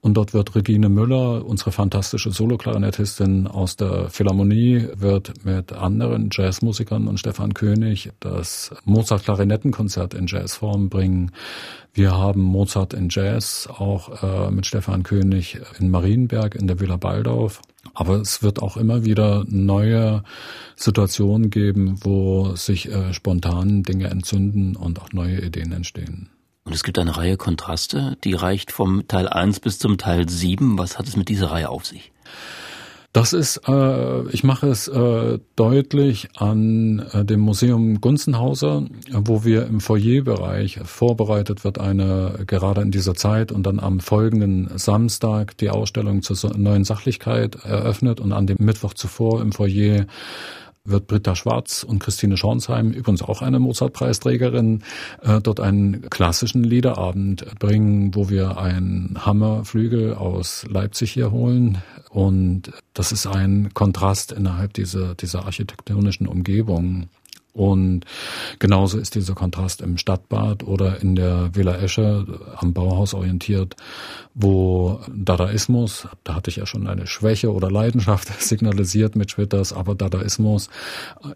Und 0.03 0.14
dort 0.14 0.33
wird 0.33 0.55
Regine 0.55 0.88
Müller, 0.88 1.45
unsere 1.45 1.73
fantastische 1.73 2.31
Soloklarinettistin 2.31 3.47
aus 3.47 3.77
der 3.77 4.09
Philharmonie, 4.09 4.88
wird 4.95 5.45
mit 5.45 5.75
anderen 5.75 6.31
Jazzmusikern 6.33 7.07
und 7.07 7.21
Stefan 7.21 7.53
König 7.53 8.11
das 8.19 8.75
Mozart-Klarinettenkonzert 8.85 10.14
in 10.14 10.27
Jazzform 10.27 10.88
bringen. 10.88 11.33
Wir 11.93 12.12
haben 12.12 12.40
Mozart 12.40 12.95
in 12.95 13.09
Jazz 13.11 13.69
auch 13.71 14.23
äh, 14.23 14.51
mit 14.51 14.64
Stefan 14.64 15.03
König 15.03 15.61
in 15.79 15.90
Marienberg 15.90 16.55
in 16.55 16.66
der 16.66 16.81
Villa 16.81 16.97
Baldauf. 16.97 17.61
Aber 17.95 18.16
es 18.16 18.43
wird 18.43 18.61
auch 18.61 18.77
immer 18.77 19.05
wieder 19.05 19.45
neue 19.49 20.23
Situationen 20.77 21.51
geben, 21.51 21.99
wo 22.03 22.55
sich 22.55 22.90
äh, 22.90 23.12
spontan 23.14 23.83
Dinge 23.83 24.09
entzünden 24.09 24.77
und 24.77 25.01
auch 25.01 25.12
neue 25.12 25.40
Ideen 25.40 25.73
entstehen. 25.73 26.31
Und 26.64 26.75
es 26.75 26.85
gibt 26.85 26.99
eine 26.99 27.16
Reihe 27.16 27.37
Kontraste, 27.37 28.16
die 28.23 28.35
reicht 28.35 28.71
vom 28.71 29.09
Teil 29.09 29.29
1 29.29 29.61
bis 29.61 29.79
zum 29.79 29.99
Teil 29.99 30.29
7. 30.29 30.79
Was 30.79 30.99
hat 30.99 31.09
es 31.09 31.16
mit 31.16 31.29
dieser 31.29 31.51
Reihe 31.51 31.71
auf 31.71 31.87
sich? 31.87 32.12
Das 33.12 33.33
ist, 33.33 33.62
äh, 33.66 34.29
ich 34.29 34.44
mache 34.44 34.68
es 34.68 34.87
äh, 34.87 35.40
deutlich 35.57 36.29
an 36.37 37.01
äh, 37.12 37.25
dem 37.25 37.40
Museum 37.40 38.01
Gunzenhauser, 38.01 38.87
wo 39.11 39.44
wir 39.44 39.66
im 39.66 39.81
Foyerbereich 39.81 40.79
vorbereitet 40.85 41.64
wird 41.64 41.81
eine, 41.81 42.44
gerade 42.46 42.83
in 42.83 42.92
dieser 42.92 43.14
Zeit 43.14 43.51
und 43.51 43.64
dann 43.64 43.81
am 43.81 43.99
folgenden 43.99 44.70
Samstag 44.79 45.57
die 45.57 45.70
Ausstellung 45.70 46.23
zur 46.23 46.57
neuen 46.57 46.85
Sachlichkeit 46.85 47.57
eröffnet 47.64 48.20
und 48.20 48.33
an 48.33 48.46
dem 48.46 48.59
Mittwoch 48.61 48.94
zuvor 48.94 49.42
im 49.42 49.51
Foyer 49.51 50.07
wird 50.85 51.07
Britta 51.07 51.37
Schwarz 51.37 51.83
und 51.83 51.99
Christine 51.99 52.37
Schornsheim, 52.37 52.93
übrigens 52.93 53.23
auch 53.23 53.43
eine 53.43 53.59
Mozart-Preisträgerin, 53.59 54.83
äh, 55.23 55.40
dort 55.40 55.61
einen 55.61 56.09
klassischen 56.09 56.64
Liederabend 56.64 57.59
bringen, 57.59 58.14
wo 58.14 58.31
wir 58.31 58.59
einen 58.59 59.25
Hammerflügel 59.25 60.14
aus 60.14 60.66
Leipzig 60.69 61.12
hier 61.12 61.31
holen. 61.31 61.79
Und 62.09 62.73
das 62.95 63.12
ist 63.12 63.27
ein 63.27 63.71
Kontrast 63.75 64.33
innerhalb 64.33 64.73
dieser, 64.73 65.14
dieser 65.14 65.45
architektonischen 65.45 66.27
Umgebung. 66.27 67.09
Und 67.52 68.04
genauso 68.58 68.98
ist 68.98 69.14
dieser 69.14 69.34
Kontrast 69.34 69.80
im 69.80 69.96
Stadtbad 69.96 70.62
oder 70.62 71.00
in 71.00 71.16
der 71.16 71.54
Villa 71.54 71.76
Esche 71.76 72.26
am 72.56 72.72
Bauhaus 72.72 73.12
orientiert, 73.14 73.76
wo 74.34 75.00
Dadaismus, 75.12 76.06
da 76.22 76.34
hatte 76.34 76.50
ich 76.50 76.56
ja 76.56 76.66
schon 76.66 76.86
eine 76.86 77.06
Schwäche 77.06 77.52
oder 77.52 77.70
Leidenschaft 77.70 78.28
signalisiert 78.40 79.16
mit 79.16 79.30
Schwitters, 79.30 79.72
aber 79.72 79.94
Dadaismus 79.94 80.70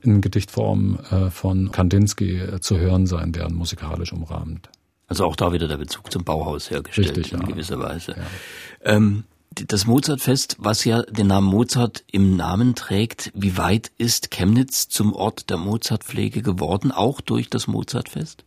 in 0.03 0.21
Gedichtform 0.21 0.99
äh, 1.11 1.31
von 1.31 1.73
Kandinsky 1.73 2.41
zu 2.61 2.79
hören 2.79 3.07
sein 3.07 3.35
werden, 3.35 3.57
musikalisch 3.57 4.13
umrahmt. 4.13 4.69
Also 5.07 5.27
auch 5.27 5.37
da 5.37 5.53
wieder 5.53 5.69
der 5.69 5.77
Bezug 5.77 6.11
zum 6.11 6.25
Bauhaus 6.25 6.71
hergestellt 6.71 7.17
Richtig, 7.17 7.33
in 7.33 7.41
ja. 7.41 7.47
gewisser 7.47 7.79
Weise. 7.79 8.13
Ja. 8.13 8.95
Ähm, 8.95 9.25
das 9.55 9.87
Mozartfest, 9.87 10.57
was 10.59 10.85
ja 10.85 11.03
den 11.03 11.29
Namen 11.29 11.49
Mozart 11.49 12.05
im 12.11 12.37
Namen 12.37 12.75
trägt, 12.75 13.31
wie 13.35 13.57
weit 13.57 13.91
ist 13.99 14.31
Chemnitz 14.31 14.89
zum 14.89 15.13
Ort 15.13 15.51
der 15.51 15.57
Mozartpflege 15.57 16.43
geworden, 16.43 16.93
auch 16.93 17.21
durch 17.21 17.51
das 17.51 17.67
Mozartfest? 17.67 18.45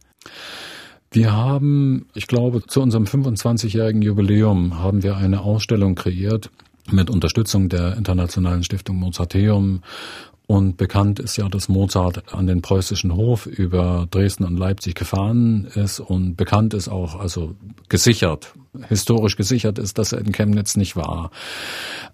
Wir 1.12 1.32
haben, 1.34 2.08
ich 2.14 2.28
glaube, 2.28 2.66
zu 2.66 2.82
unserem 2.82 3.06
25-jährigen 3.06 4.02
Jubiläum 4.02 4.80
haben 4.80 5.04
wir 5.04 5.18
eine 5.18 5.42
Ausstellung 5.42 5.96
kreiert 5.96 6.50
mit 6.92 7.10
Unterstützung 7.10 7.70
der 7.70 7.98
Internationalen 7.98 8.64
Stiftung 8.64 8.98
Mozarteum 8.98 9.82
und 10.50 10.78
bekannt 10.78 11.20
ist 11.20 11.36
ja, 11.36 11.50
dass 11.50 11.68
Mozart 11.68 12.34
an 12.34 12.48
den 12.48 12.62
preußischen 12.62 13.14
Hof 13.14 13.46
über 13.48 14.08
Dresden 14.10 14.46
und 14.46 14.56
Leipzig 14.56 14.96
gefahren 14.96 15.66
ist 15.76 16.00
und 16.00 16.38
bekannt 16.38 16.74
ist 16.74 16.88
auch, 16.88 17.20
also 17.20 17.56
gesichert, 17.90 18.54
historisch 18.88 19.36
gesichert 19.36 19.78
ist, 19.78 19.98
dass 19.98 20.14
er 20.14 20.20
in 20.20 20.32
Chemnitz 20.32 20.78
nicht 20.78 20.96
war. 20.96 21.32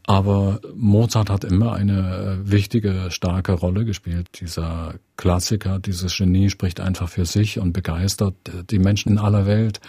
Aber 0.08 0.62
Mozart 0.76 1.30
hat 1.30 1.44
immer 1.44 1.74
eine 1.74 2.40
wichtige, 2.44 3.12
starke 3.12 3.52
Rolle 3.52 3.86
gespielt. 3.86 4.28
Dieser 4.42 4.96
Klassiker, 5.16 5.78
dieses 5.78 6.18
Genie 6.18 6.50
spricht 6.50 6.80
einfach 6.80 7.10
für 7.10 7.26
sich 7.26 7.60
und 7.60 7.72
begeistert 7.72 8.34
die 8.72 8.80
Menschen 8.80 9.12
in 9.12 9.18
aller 9.20 9.46
Welt. 9.46 9.80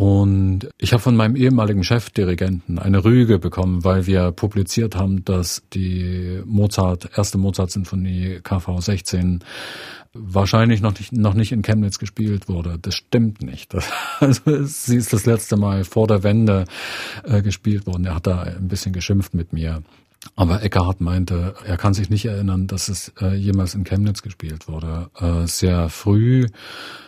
Und 0.00 0.70
ich 0.78 0.94
habe 0.94 1.02
von 1.02 1.14
meinem 1.14 1.36
ehemaligen 1.36 1.84
Chefdirigenten 1.84 2.78
eine 2.78 3.04
Rüge 3.04 3.38
bekommen, 3.38 3.84
weil 3.84 4.06
wir 4.06 4.32
publiziert 4.32 4.96
haben, 4.96 5.26
dass 5.26 5.62
die 5.74 6.40
Mozart, 6.46 7.10
erste 7.18 7.36
Mozart-Sinfonie 7.36 8.40
KV 8.42 8.80
16 8.80 9.44
wahrscheinlich 10.14 10.80
noch 10.80 10.98
nicht, 10.98 11.12
noch 11.12 11.34
nicht 11.34 11.52
in 11.52 11.60
Chemnitz 11.60 11.98
gespielt 11.98 12.48
wurde. 12.48 12.78
Das 12.80 12.94
stimmt 12.94 13.42
nicht. 13.42 13.74
Also 14.20 14.64
sie 14.64 14.96
ist 14.96 15.12
das 15.12 15.26
letzte 15.26 15.58
Mal 15.58 15.84
vor 15.84 16.06
der 16.06 16.22
Wende 16.22 16.64
äh, 17.24 17.42
gespielt 17.42 17.86
worden. 17.86 18.06
Er 18.06 18.14
hat 18.14 18.26
da 18.26 18.40
ein 18.40 18.68
bisschen 18.68 18.94
geschimpft 18.94 19.34
mit 19.34 19.52
mir. 19.52 19.82
Aber 20.36 20.62
Eckhart 20.62 21.00
meinte, 21.00 21.54
er 21.64 21.78
kann 21.78 21.94
sich 21.94 22.10
nicht 22.10 22.26
erinnern, 22.26 22.66
dass 22.66 22.88
es 22.88 23.12
äh, 23.20 23.34
jemals 23.34 23.74
in 23.74 23.84
Chemnitz 23.84 24.20
gespielt 24.20 24.68
wurde. 24.68 25.10
Äh, 25.18 25.46
sehr 25.46 25.88
früh 25.88 26.46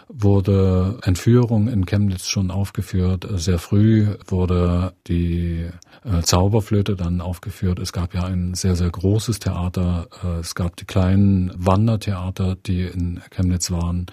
wurde 0.09 0.99
Entführung 1.03 1.69
in 1.69 1.87
Chemnitz 1.87 2.29
schon 2.29 2.51
aufgeführt. 2.51 3.27
Sehr 3.35 3.59
früh 3.59 4.17
wurde 4.27 4.95
die 5.09 5.69
äh, 6.05 6.23
Zauberflöte 6.23 6.97
dann 6.97 7.21
aufgeführt. 7.21 7.79
Es 7.79 7.93
gab 7.93 8.15
ja 8.15 8.25
ein 8.25 8.55
sehr, 8.55 8.77
sehr 8.77 8.91
großes 8.91 9.39
Theater. 9.41 10.09
Äh, 10.25 10.41
es 10.41 10.55
gab 10.55 10.77
die 10.77 10.87
kleinen 10.87 11.53
Wandertheater, 11.55 12.57
die 12.57 12.83
in 12.83 13.21
Chemnitz 13.31 13.71
waren. 13.71 14.07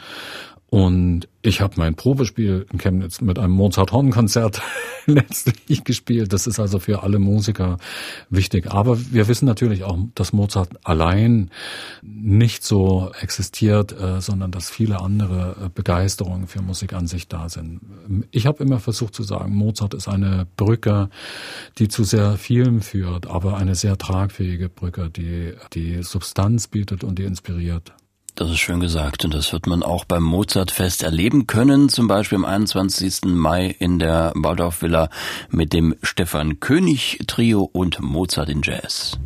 Und 0.69 1.27
ich 1.41 1.61
habe 1.61 1.75
mein 1.77 1.95
Probespiel 1.95 2.67
in 2.71 2.77
Chemnitz 2.77 3.21
mit 3.21 3.39
einem 3.39 3.53
Mozart-Horn-Konzert 3.53 4.61
letztlich 5.07 5.83
gespielt. 5.83 6.31
Das 6.31 6.45
ist 6.45 6.59
also 6.59 6.77
für 6.77 7.01
alle 7.01 7.17
Musiker 7.17 7.77
wichtig. 8.29 8.71
Aber 8.71 8.99
wir 9.11 9.27
wissen 9.27 9.45
natürlich 9.45 9.83
auch, 9.83 9.97
dass 10.13 10.31
Mozart 10.31 10.69
allein 10.83 11.49
nicht 12.03 12.63
so 12.63 13.11
existiert, 13.19 13.99
äh, 13.99 14.21
sondern 14.21 14.51
dass 14.51 14.69
viele 14.69 14.99
andere 15.01 15.55
äh, 15.65 15.69
Begeisterungen 15.73 16.45
für 16.45 16.61
Musik 16.61 16.93
an 16.93 17.07
sich 17.07 17.27
da 17.27 17.49
sind. 17.49 17.81
Ich 18.29 18.45
habe 18.45 18.63
immer 18.63 18.79
versucht 18.79 19.15
zu 19.15 19.23
sagen, 19.23 19.55
Mozart 19.55 19.95
ist 19.95 20.07
eine 20.07 20.45
Brücke, 20.55 21.09
die 21.79 21.87
zu 21.87 22.03
sehr 22.03 22.37
vielem 22.37 22.81
führt, 22.81 23.25
aber 23.25 23.57
eine 23.57 23.73
sehr 23.73 23.97
tragfähige 23.97 24.69
Brücke, 24.69 25.09
die 25.09 25.53
die 25.73 26.03
Substanz 26.03 26.67
bietet 26.67 27.03
und 27.03 27.17
die 27.17 27.23
inspiriert. 27.23 27.93
Das 28.39 28.49
ist 28.49 28.59
schön 28.59 28.79
gesagt 28.79 29.25
und 29.25 29.33
das 29.33 29.51
wird 29.51 29.67
man 29.67 29.83
auch 29.83 30.05
beim 30.05 30.23
Mozartfest 30.23 31.03
erleben 31.03 31.45
können, 31.45 31.89
zum 31.89 32.07
Beispiel 32.07 32.37
am 32.37 32.45
21. 32.45 33.25
Mai 33.25 33.75
in 33.79 33.99
der 33.99 34.31
Waldorf 34.33 34.81
Villa 34.81 35.09
mit 35.49 35.73
dem 35.73 35.93
Stefan 36.03 36.61
König 36.61 37.19
Trio 37.27 37.63
und 37.63 37.99
Mozart 37.99 38.47
in 38.47 38.61
Jazz. 38.63 39.19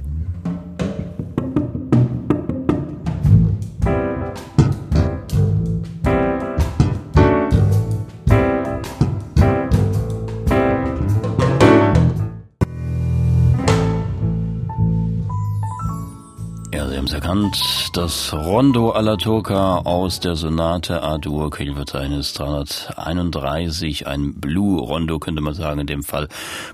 Erkannt, 17.24 17.90
das 17.94 18.34
Rondo 18.34 18.90
alla 18.90 19.16
Turca 19.16 19.78
aus 19.78 20.20
der 20.20 20.36
Sonate 20.36 21.02
A-Dur, 21.04 21.52
Kirchenverzeichnis 21.52 22.34
331, 22.34 24.08
ein 24.08 24.34
Blue-Rondo 24.34 25.20
könnte 25.20 25.42
man 25.42 25.54
sagen 25.54 25.80
in 25.80 25.88
dem 25.88 26.04
Fall. 26.04 26.28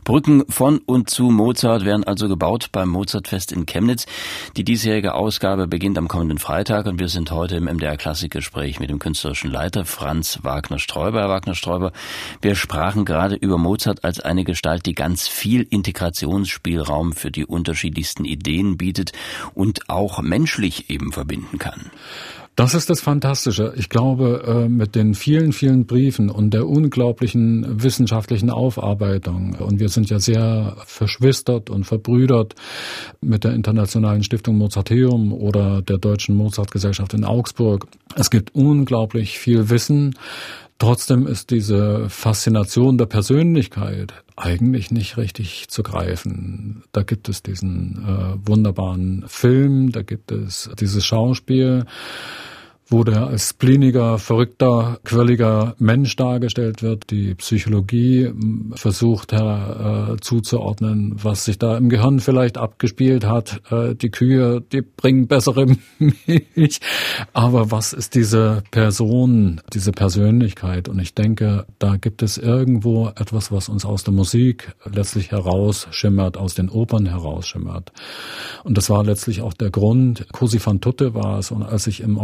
Brücken 0.04 0.44
von 0.50 0.80
und 0.80 1.08
zu 1.12 1.26
Mozart 1.26 1.86
werden 1.86 2.04
also 2.04 2.28
gebaut 2.28 2.70
beim 2.72 2.90
Mozartfest 2.90 3.52
in 3.52 3.68
Chemnitz. 3.68 4.08
Die 4.58 4.64
diesjährige 4.64 5.14
Ausgabe 5.14 5.68
beginnt 5.68 6.00
am 6.00 6.08
kommenden 6.08 6.40
Freitag 6.40 6.88
und 6.88 7.00
wir 7.00 7.10
sind 7.10 7.30
heute 7.30 7.58
im 7.58 7.66
MDR 7.66 7.96
Klassikgespräch 7.96 8.80
mit 8.80 8.90
dem 8.90 8.98
künstlerischen 8.98 9.52
Leiter 9.52 9.86
Franz 9.86 10.40
Wagner-Sträuber. 10.42 11.20
Herr 11.20 11.30
Wagner-Sträuber, 11.30 11.92
wir 12.42 12.56
sprachen 12.56 13.06
gerade 13.06 13.36
über 13.36 13.60
Mozart 13.60 14.04
als 14.04 14.20
eine 14.20 14.46
Gestalt, 14.46 14.88
die 14.88 14.96
ganz 14.96 15.28
viel 15.28 15.62
Integrationsspielraum 15.70 17.14
für 17.14 17.30
die 17.30 17.46
unterschiedlichsten 17.46 18.26
Ideen 18.26 18.78
bietet 18.78 19.12
und 19.54 19.90
auch 19.90 20.20
menschlich 20.40 20.90
eben 20.90 21.12
verbinden 21.12 21.58
kann. 21.58 21.92
Das 22.56 22.74
ist 22.74 22.90
das 22.90 23.00
Fantastische. 23.00 23.74
Ich 23.78 23.88
glaube, 23.88 24.44
äh, 24.46 24.70
mit 24.70 24.96
den 24.96 25.14
vielen, 25.14 25.54
vielen 25.54 25.86
Briefen 25.86 26.30
und 26.30 26.54
der 26.54 26.68
unglaublichen 26.68 27.82
wissenschaftlichen 27.82 28.50
Aufarbeitung, 28.50 29.56
und 29.60 29.80
wir 29.80 29.88
sind 29.88 30.10
ja 30.10 30.20
sehr 30.20 30.76
verschwistert 30.86 31.70
und 31.70 31.86
verbrüdert 31.86 32.56
mit 33.22 33.46
der 33.46 33.54
Internationalen 33.54 34.24
Stiftung 34.24 34.58
Mozarteum 34.58 35.32
oder 35.32 35.82
der 35.82 36.00
Deutschen 36.00 36.36
Mozartgesellschaft 36.36 37.14
in 37.14 37.24
Augsburg. 37.24 37.88
Es 38.16 38.30
gibt 38.30 38.54
unglaublich 38.56 39.40
viel 39.40 39.70
Wissen. 39.70 40.16
Trotzdem 40.80 41.28
ist 41.28 41.52
diese 41.52 42.10
Faszination 42.10 42.98
der 42.98 43.06
Persönlichkeit 43.06 44.14
eigentlich 44.38 44.92
nicht 44.92 45.18
richtig 45.18 45.68
zu 45.68 45.84
greifen. 45.84 46.84
Da 46.94 47.04
gibt 47.04 47.28
es 47.28 47.44
diesen 47.44 48.06
äh, 48.08 48.48
wunderbaren 48.48 49.26
Film, 49.28 49.92
da 49.92 50.04
gibt 50.04 50.32
es 50.32 50.70
dieses 50.80 51.06
Schauspiel, 51.06 51.86
der 52.92 53.28
als 53.28 53.50
spliniger, 53.50 54.18
verrückter, 54.18 55.00
quirliger 55.04 55.76
Mensch 55.78 56.16
dargestellt 56.16 56.82
wird. 56.82 57.12
Die 57.12 57.36
Psychologie 57.36 58.32
versucht 58.74 59.32
her, 59.32 60.16
äh, 60.16 60.22
zuzuordnen, 60.22 61.14
was 61.22 61.46
sich 61.46 61.60
da 61.60 61.78
im 61.78 61.90
Gehirn 61.90 62.20
vielleicht 62.20 62.58
abgespielt 62.58 63.26
hat. 63.26 63.62
Äh, 63.72 63.94
die 63.94 64.10
Kühe, 64.10 64.62
die 64.62 64.82
bringen 64.82 65.28
bessere 65.28 65.68
Milch. 66.00 66.80
Aber 67.34 67.70
was 67.70 67.94
ist 67.94 68.16
diese 68.16 68.64
Person, 68.72 69.62
diese 69.72 69.92
Persönlichkeit? 69.92 70.90
Und 70.90 71.00
ich 71.00 71.14
denke, 71.14 71.66
da 71.78 71.98
gibt 71.98 72.24
es 72.24 72.38
irgendwo 72.38 73.10
etwas, 73.10 73.52
was 73.52 73.70
uns 73.70 73.86
aus 73.86 74.04
der 74.04 74.14
Musik 74.14 74.74
letztlich 74.92 75.32
herausschimmert, 75.32 76.38
aus 76.38 76.56
den 76.56 76.70
Opern 76.70 77.06
herausschimmert. 77.06 77.92
Und 78.64 78.78
das 78.78 78.90
war 78.90 79.04
letztlich 79.04 79.42
auch 79.42 79.54
der 79.54 79.70
Grund. 79.70 80.26
Cosi 80.32 80.58
fan 80.58 80.82
tutte 80.82 81.14
war 81.14 81.38
es. 81.38 81.52
Und 81.52 81.62
als 81.62 81.86
ich 81.86 82.02
im 82.02 82.18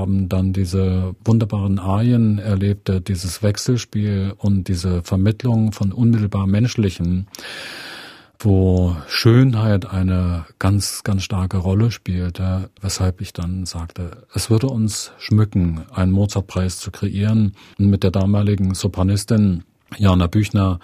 Orchestergraben 0.00 0.28
dann 0.28 0.52
diese 0.52 1.14
wunderbaren 1.24 1.78
Arien 1.78 2.38
erlebte, 2.38 3.00
dieses 3.00 3.42
Wechselspiel 3.42 4.34
und 4.36 4.68
diese 4.68 5.02
Vermittlung 5.02 5.72
von 5.72 5.92
unmittelbar 5.92 6.46
Menschlichen, 6.46 7.26
wo 8.38 8.96
Schönheit 9.06 9.86
eine 9.86 10.46
ganz, 10.58 11.02
ganz 11.04 11.22
starke 11.22 11.58
Rolle 11.58 11.90
spielte, 11.90 12.70
weshalb 12.80 13.20
ich 13.20 13.32
dann 13.32 13.66
sagte, 13.66 14.24
es 14.34 14.50
würde 14.50 14.68
uns 14.68 15.12
schmücken, 15.18 15.82
einen 15.92 16.12
Mozartpreis 16.12 16.78
zu 16.78 16.90
kreieren. 16.90 17.52
Und 17.78 17.90
mit 17.90 18.02
der 18.02 18.10
damaligen 18.10 18.74
Sopranistin 18.74 19.64
Jana 19.98 20.26
Büchner 20.26 20.78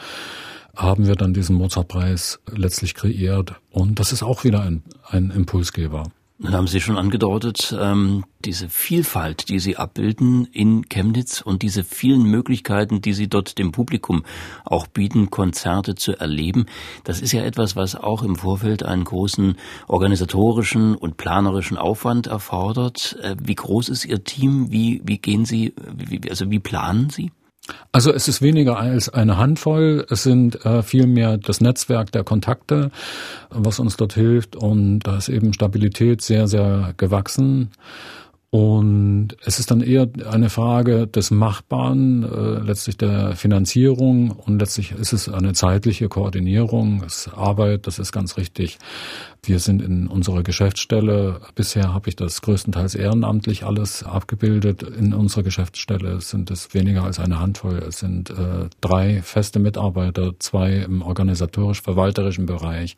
haben 0.77 1.07
wir 1.07 1.15
dann 1.15 1.33
diesen 1.33 1.57
Mozartpreis 1.57 2.41
letztlich 2.55 2.95
kreiert. 2.95 3.55
Und 3.71 3.99
das 3.99 4.13
ist 4.13 4.23
auch 4.23 4.45
wieder 4.45 4.61
ein, 4.61 4.83
ein 5.09 5.31
Impulsgeber. 5.31 6.11
Dann 6.39 6.55
haben 6.55 6.67
Sie 6.67 6.83
schon 6.83 6.99
angedeutet, 6.99 7.75
ähm, 7.81 8.25
diese 8.45 8.69
Vielfalt, 8.69 9.49
die 9.49 9.59
Sie 9.59 9.79
abbilden 9.79 10.45
in 10.53 10.87
Chemnitz 10.91 11.41
und 11.41 11.63
diese 11.63 11.83
vielen 11.83 12.25
Möglichkeiten, 12.25 13.01
die 13.01 13.15
Sie 13.15 13.27
dort 13.27 13.57
dem 13.57 13.73
Publikum 13.73 14.23
auch 14.67 14.87
bieten, 14.87 15.31
Konzerte 15.31 15.95
zu 15.95 16.13
erleben, 16.13 16.67
das 17.05 17.23
ist 17.23 17.33
ja 17.33 17.43
etwas, 17.43 17.75
was 17.75 17.97
auch 17.97 18.23
im 18.23 18.37
Vorfeld 18.37 18.83
einen 18.83 19.05
großen 19.05 19.57
organisatorischen 19.89 20.95
und 20.95 21.17
planerischen 21.17 21.79
Aufwand 21.79 22.27
erfordert. 22.27 23.17
Äh, 23.23 23.37
wie 23.43 23.55
groß 23.55 23.89
ist 23.89 24.05
Ihr 24.05 24.23
Team? 24.23 24.71
Wie, 24.71 25.01
wie 25.05 25.19
gehen 25.19 25.47
Sie, 25.47 25.73
wie, 25.95 26.29
also 26.29 26.51
wie 26.51 26.61
planen 26.61 27.09
Sie? 27.09 27.33
Also 27.93 28.13
es 28.13 28.29
ist 28.29 28.43
weniger 28.43 28.79
als 28.79 29.09
eine 29.09 29.39
Handvoll, 29.39 30.07
es 30.11 30.23
sind 30.23 30.65
äh, 30.65 30.83
vielmehr 30.83 31.39
das 31.39 31.61
Netzwerk 31.61 32.13
der 32.13 32.25
Kontakte, 32.25 32.91
was 33.51 33.81
uns 33.81 33.97
dort 33.97 34.15
hilft 34.15 34.55
und 34.55 35.01
da 35.01 35.17
ist 35.17 35.29
eben 35.29 35.53
Stabilität 35.53 36.23
sehr, 36.23 36.47
sehr 36.47 36.95
gewachsen. 36.97 37.71
Und 38.51 39.37
es 39.45 39.59
ist 39.59 39.71
dann 39.71 39.81
eher 39.81 40.09
eine 40.31 40.49
Frage 40.49 41.07
des 41.07 41.31
Machbaren, 41.31 42.23
äh, 42.23 42.61
letztlich 42.65 42.97
der 42.97 43.35
Finanzierung 43.35 44.31
und 44.31 44.61
letztlich 44.61 44.93
ist 44.93 45.13
es 45.13 45.29
eine 45.29 45.53
zeitliche 45.53 46.09
Koordinierung, 46.09 47.03
es 47.05 47.27
ist 47.27 47.35
Arbeit, 47.35 47.87
das 47.87 47.99
ist 47.99 48.13
ganz 48.13 48.37
richtig. 48.37 48.79
Wir 49.47 49.61
sind 49.61 49.81
in 49.81 50.09
unserer 50.09 50.43
Geschäftsstelle, 50.43 51.41
bisher 51.55 51.95
habe 51.95 52.09
ich 52.09 52.17
das 52.17 52.43
größtenteils 52.43 52.97
ehrenamtlich 52.97 53.65
alles 53.65 54.03
abgebildet. 54.03 54.83
In 54.83 55.15
unserer 55.15 55.45
Geschäftsstelle 55.45 56.21
sind 56.21 56.51
es 56.51 56.75
weniger 56.75 57.05
als 57.05 57.21
eine 57.21 57.39
Handvoll. 57.39 57.79
Es 57.79 58.01
sind 58.01 58.31
äh, 58.31 58.69
drei 58.81 59.23
feste 59.23 59.61
Mitarbeiter, 59.61 60.33
zwei 60.41 60.79
im 60.79 61.03
organisatorisch-verwalterischen 61.03 62.47
Bereich 62.47 62.97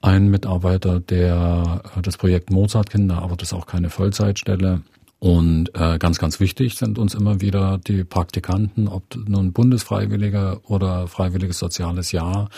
ein 0.00 0.28
Mitarbeiter, 0.28 1.00
der 1.00 1.82
äh, 1.96 2.02
das 2.02 2.16
Projekt 2.16 2.50
Mozartkinder, 2.50 3.22
aber 3.22 3.36
das 3.36 3.48
ist 3.48 3.54
auch 3.54 3.66
keine 3.66 3.90
Vollzeitstelle. 3.90 4.82
Und 5.26 5.70
äh, 5.74 5.98
ganz, 5.98 6.20
ganz 6.20 6.38
wichtig 6.38 6.76
sind 6.76 7.00
uns 7.00 7.12
immer 7.12 7.40
wieder 7.40 7.78
die 7.78 8.04
Praktikanten, 8.04 8.86
ob 8.86 9.02
nun 9.26 9.52
Bundesfreiwillige 9.52 10.60
oder 10.68 11.08
freiwilliges 11.08 11.58
soziales 11.58 12.12
Jahr, 12.12 12.48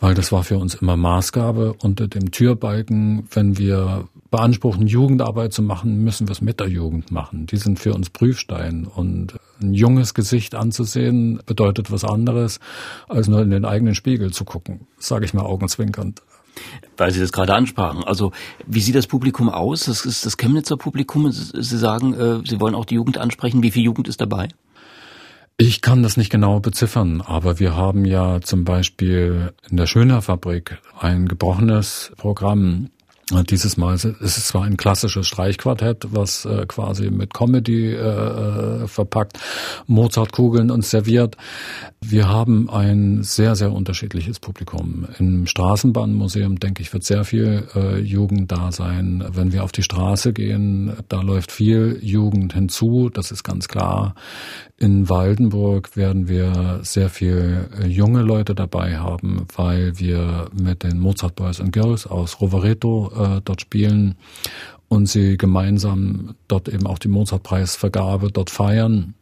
weil 0.00 0.12
das 0.12 0.30
war 0.30 0.44
für 0.44 0.58
uns 0.58 0.74
immer 0.74 0.98
Maßgabe 0.98 1.76
unter 1.82 2.08
dem 2.08 2.30
Türbalken. 2.30 3.26
Wenn 3.30 3.56
wir 3.56 4.06
beanspruchen, 4.30 4.86
Jugendarbeit 4.86 5.54
zu 5.54 5.62
machen, 5.62 6.04
müssen 6.04 6.28
wir 6.28 6.32
es 6.32 6.42
mit 6.42 6.60
der 6.60 6.68
Jugend 6.68 7.10
machen. 7.10 7.46
Die 7.46 7.56
sind 7.56 7.78
für 7.78 7.94
uns 7.94 8.10
Prüfstein. 8.10 8.84
Und 8.84 9.36
ein 9.62 9.72
junges 9.72 10.12
Gesicht 10.12 10.54
anzusehen, 10.54 11.40
bedeutet 11.46 11.90
was 11.90 12.04
anderes, 12.04 12.60
als 13.08 13.28
nur 13.28 13.40
in 13.40 13.48
den 13.48 13.64
eigenen 13.64 13.94
Spiegel 13.94 14.30
zu 14.30 14.44
gucken, 14.44 14.86
sage 14.98 15.24
ich 15.24 15.32
mal 15.32 15.46
augenzwinkernd. 15.46 16.20
Weil 16.96 17.12
Sie 17.12 17.20
das 17.20 17.32
gerade 17.32 17.54
ansprachen. 17.54 18.04
Also 18.04 18.32
wie 18.66 18.80
sieht 18.80 18.94
das 18.94 19.06
Publikum 19.06 19.48
aus? 19.48 19.84
Das 19.84 20.04
ist 20.04 20.26
das 20.26 20.36
Chemnitzer 20.36 20.76
Publikum. 20.76 21.30
Sie 21.30 21.78
sagen, 21.78 22.14
äh, 22.14 22.46
Sie 22.46 22.60
wollen 22.60 22.74
auch 22.74 22.84
die 22.84 22.96
Jugend 22.96 23.18
ansprechen. 23.18 23.62
Wie 23.62 23.70
viel 23.70 23.84
Jugend 23.84 24.08
ist 24.08 24.20
dabei? 24.20 24.48
Ich 25.62 25.82
kann 25.82 26.02
das 26.02 26.16
nicht 26.16 26.30
genau 26.30 26.58
beziffern, 26.60 27.20
aber 27.20 27.58
wir 27.58 27.76
haben 27.76 28.06
ja 28.06 28.40
zum 28.40 28.64
Beispiel 28.64 29.52
in 29.70 29.76
der 29.76 29.86
Schöner 29.86 30.22
Fabrik 30.22 30.78
ein 30.98 31.28
gebrochenes 31.28 32.12
Programm 32.16 32.88
dieses 33.30 33.76
Mal 33.76 33.94
ist 33.94 34.04
es 34.20 34.46
zwar 34.48 34.64
ein 34.64 34.76
klassisches 34.76 35.26
Streichquartett, 35.26 36.06
was 36.10 36.44
äh, 36.44 36.66
quasi 36.66 37.10
mit 37.10 37.32
Comedy 37.32 37.92
äh, 37.92 37.96
äh, 37.96 38.86
verpackt, 38.88 39.38
Mozartkugeln 39.86 40.70
uns 40.70 40.90
serviert. 40.90 41.36
Wir 42.00 42.28
haben 42.28 42.68
ein 42.70 43.22
sehr, 43.22 43.54
sehr 43.54 43.72
unterschiedliches 43.72 44.40
Publikum. 44.40 45.06
Im 45.18 45.46
Straßenbahnmuseum, 45.46 46.58
denke 46.58 46.82
ich, 46.82 46.92
wird 46.92 47.04
sehr 47.04 47.24
viel 47.24 47.68
äh, 47.74 47.98
Jugend 47.98 48.50
da 48.50 48.72
sein. 48.72 49.24
Wenn 49.32 49.52
wir 49.52 49.62
auf 49.62 49.72
die 49.72 49.82
Straße 49.82 50.32
gehen, 50.32 50.92
da 51.08 51.20
läuft 51.20 51.52
viel 51.52 51.98
Jugend 52.02 52.54
hinzu, 52.54 53.10
das 53.10 53.30
ist 53.30 53.44
ganz 53.44 53.68
klar. 53.68 54.14
In 54.76 55.10
Waldenburg 55.10 55.94
werden 55.94 56.26
wir 56.26 56.80
sehr 56.82 57.10
viel 57.10 57.68
äh, 57.78 57.86
junge 57.86 58.22
Leute 58.22 58.54
dabei 58.54 58.96
haben, 58.96 59.46
weil 59.54 59.98
wir 59.98 60.48
mit 60.58 60.82
den 60.82 60.98
Mozart 60.98 61.36
Boys 61.36 61.60
and 61.60 61.72
Girls 61.72 62.06
aus 62.06 62.40
Rovereto 62.40 63.12
äh, 63.20 63.40
dort 63.44 63.60
spielen 63.60 64.16
und 64.88 65.06
sie 65.06 65.36
gemeinsam 65.36 66.34
dort 66.48 66.68
eben 66.68 66.86
auch 66.86 66.98
die 66.98 67.08
Mozartpreisvergabe 67.08 68.32
dort 68.32 68.50
feiern. 68.50 69.14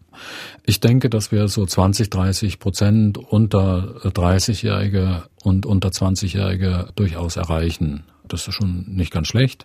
Ich 0.65 0.81
denke, 0.81 1.11
dass 1.11 1.31
wir 1.31 1.49
so 1.49 1.65
20, 1.65 2.11
30 2.11 2.59
Prozent 2.59 3.19
unter 3.19 3.97
30-Jährige 4.03 5.25
und 5.45 5.67
unter 5.67 5.91
20-Jährige 5.91 6.89
durchaus 6.97 7.37
erreichen. 7.37 8.05
Das 8.27 8.49
ist 8.49 8.55
schon 8.55 8.85
nicht 8.89 9.13
ganz 9.13 9.29
schlecht. 9.29 9.65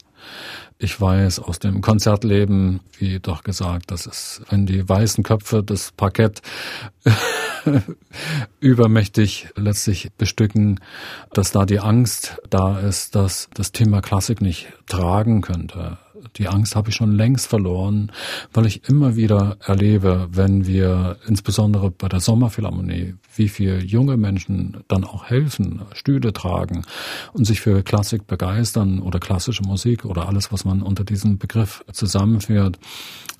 Ich 0.77 0.99
weiß 0.99 1.39
aus 1.39 1.59
dem 1.59 1.81
Konzertleben, 1.81 2.81
wie 2.97 3.19
doch 3.19 3.43
gesagt, 3.43 3.91
dass 3.91 4.05
es, 4.05 4.41
wenn 4.49 4.65
die 4.65 4.87
weißen 4.87 5.23
Köpfe 5.23 5.63
das 5.63 5.91
Parkett 5.91 6.41
übermächtig 8.59 9.47
letztlich 9.55 10.11
bestücken, 10.17 10.79
dass 11.33 11.51
da 11.51 11.65
die 11.65 11.79
Angst 11.79 12.37
da 12.49 12.79
ist, 12.79 13.15
dass 13.15 13.49
das 13.53 13.71
Thema 13.71 14.01
Klassik 14.01 14.41
nicht 14.41 14.73
tragen 14.87 15.41
könnte. 15.41 15.97
Die 16.37 16.47
Angst 16.47 16.75
habe 16.75 16.89
ich 16.89 16.95
schon 16.95 17.11
längst 17.11 17.47
verloren, 17.47 18.11
weil 18.53 18.65
ich 18.65 18.89
immer 18.89 19.15
wieder 19.15 19.57
erlebe, 19.59 20.27
wenn 20.31 20.65
wir 20.65 21.17
insbesondere 21.27 21.91
bei 21.91 22.09
der 22.09 22.19
Sommerphilharmonie, 22.19 23.15
wie 23.35 23.49
viele 23.49 23.83
junge 23.83 24.17
Menschen 24.17 24.83
dann 24.87 25.03
auch 25.03 25.25
helfen, 25.25 25.81
Stühle 25.93 26.33
tragen 26.33 26.83
und 27.33 27.45
sich 27.45 27.61
für 27.61 27.83
Klassik 27.83 28.25
begeistern 28.27 28.99
oder 28.99 29.19
klassische 29.19 29.63
Musik 29.63 30.05
oder 30.05 30.27
alles, 30.27 30.51
was 30.51 30.65
man 30.65 30.81
unter 30.81 31.03
diesem 31.03 31.37
Begriff 31.37 31.83
zusammenführt. 31.91 32.79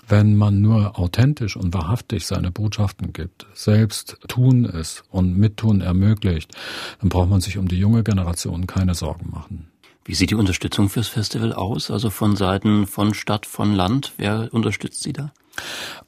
Wenn 0.08 0.36
man 0.36 0.62
nur 0.62 0.99
authentisch 0.99 1.56
und 1.56 1.73
wahrhaftig 1.73 2.25
seine 2.25 2.51
Botschaften 2.51 3.13
gibt, 3.13 3.47
selbst 3.53 4.17
tun 4.27 4.65
ist 4.65 5.03
und 5.10 5.38
mittun 5.38 5.82
ermöglicht, 5.82 6.53
dann 6.99 7.10
braucht 7.10 7.29
man 7.29 7.41
sich 7.41 7.58
um 7.58 7.67
die 7.67 7.79
junge 7.79 8.03
Generation 8.03 8.67
keine 8.67 8.95
Sorgen 8.95 9.29
machen. 9.32 9.72
Wie 10.05 10.15
sieht 10.15 10.31
die 10.31 10.35
Unterstützung 10.35 10.89
fürs 10.89 11.07
Festival 11.07 11.53
aus? 11.53 11.89
Also 11.89 12.09
von 12.09 12.35
Seiten 12.35 12.87
von 12.87 13.13
Stadt, 13.13 13.45
von 13.45 13.73
Land? 13.73 14.13
Wer 14.17 14.49
unterstützt 14.51 15.01
Sie 15.01 15.13
da? 15.13 15.31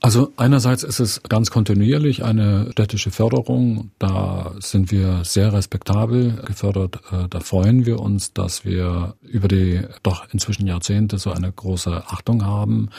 Also 0.01 0.33
einerseits 0.37 0.83
ist 0.83 0.99
es 0.99 1.21
ganz 1.23 1.51
kontinuierlich 1.51 2.23
eine 2.23 2.71
städtische 2.71 3.11
Förderung. 3.11 3.91
Da 3.97 4.51
sind 4.59 4.91
wir 4.91 5.23
sehr 5.23 5.53
respektabel 5.53 6.41
gefördert. 6.45 6.99
Äh, 7.11 7.27
da 7.29 7.39
freuen 7.39 7.85
wir 7.85 7.99
uns, 7.99 8.33
dass 8.33 8.65
wir 8.65 9.15
über 9.21 9.47
die 9.47 9.81
doch 10.03 10.27
inzwischen 10.31 10.67
Jahrzehnte 10.67 11.17
so 11.17 11.31
eine 11.31 11.51
große 11.51 12.03
Achtung 12.07 12.45
haben. 12.45 12.89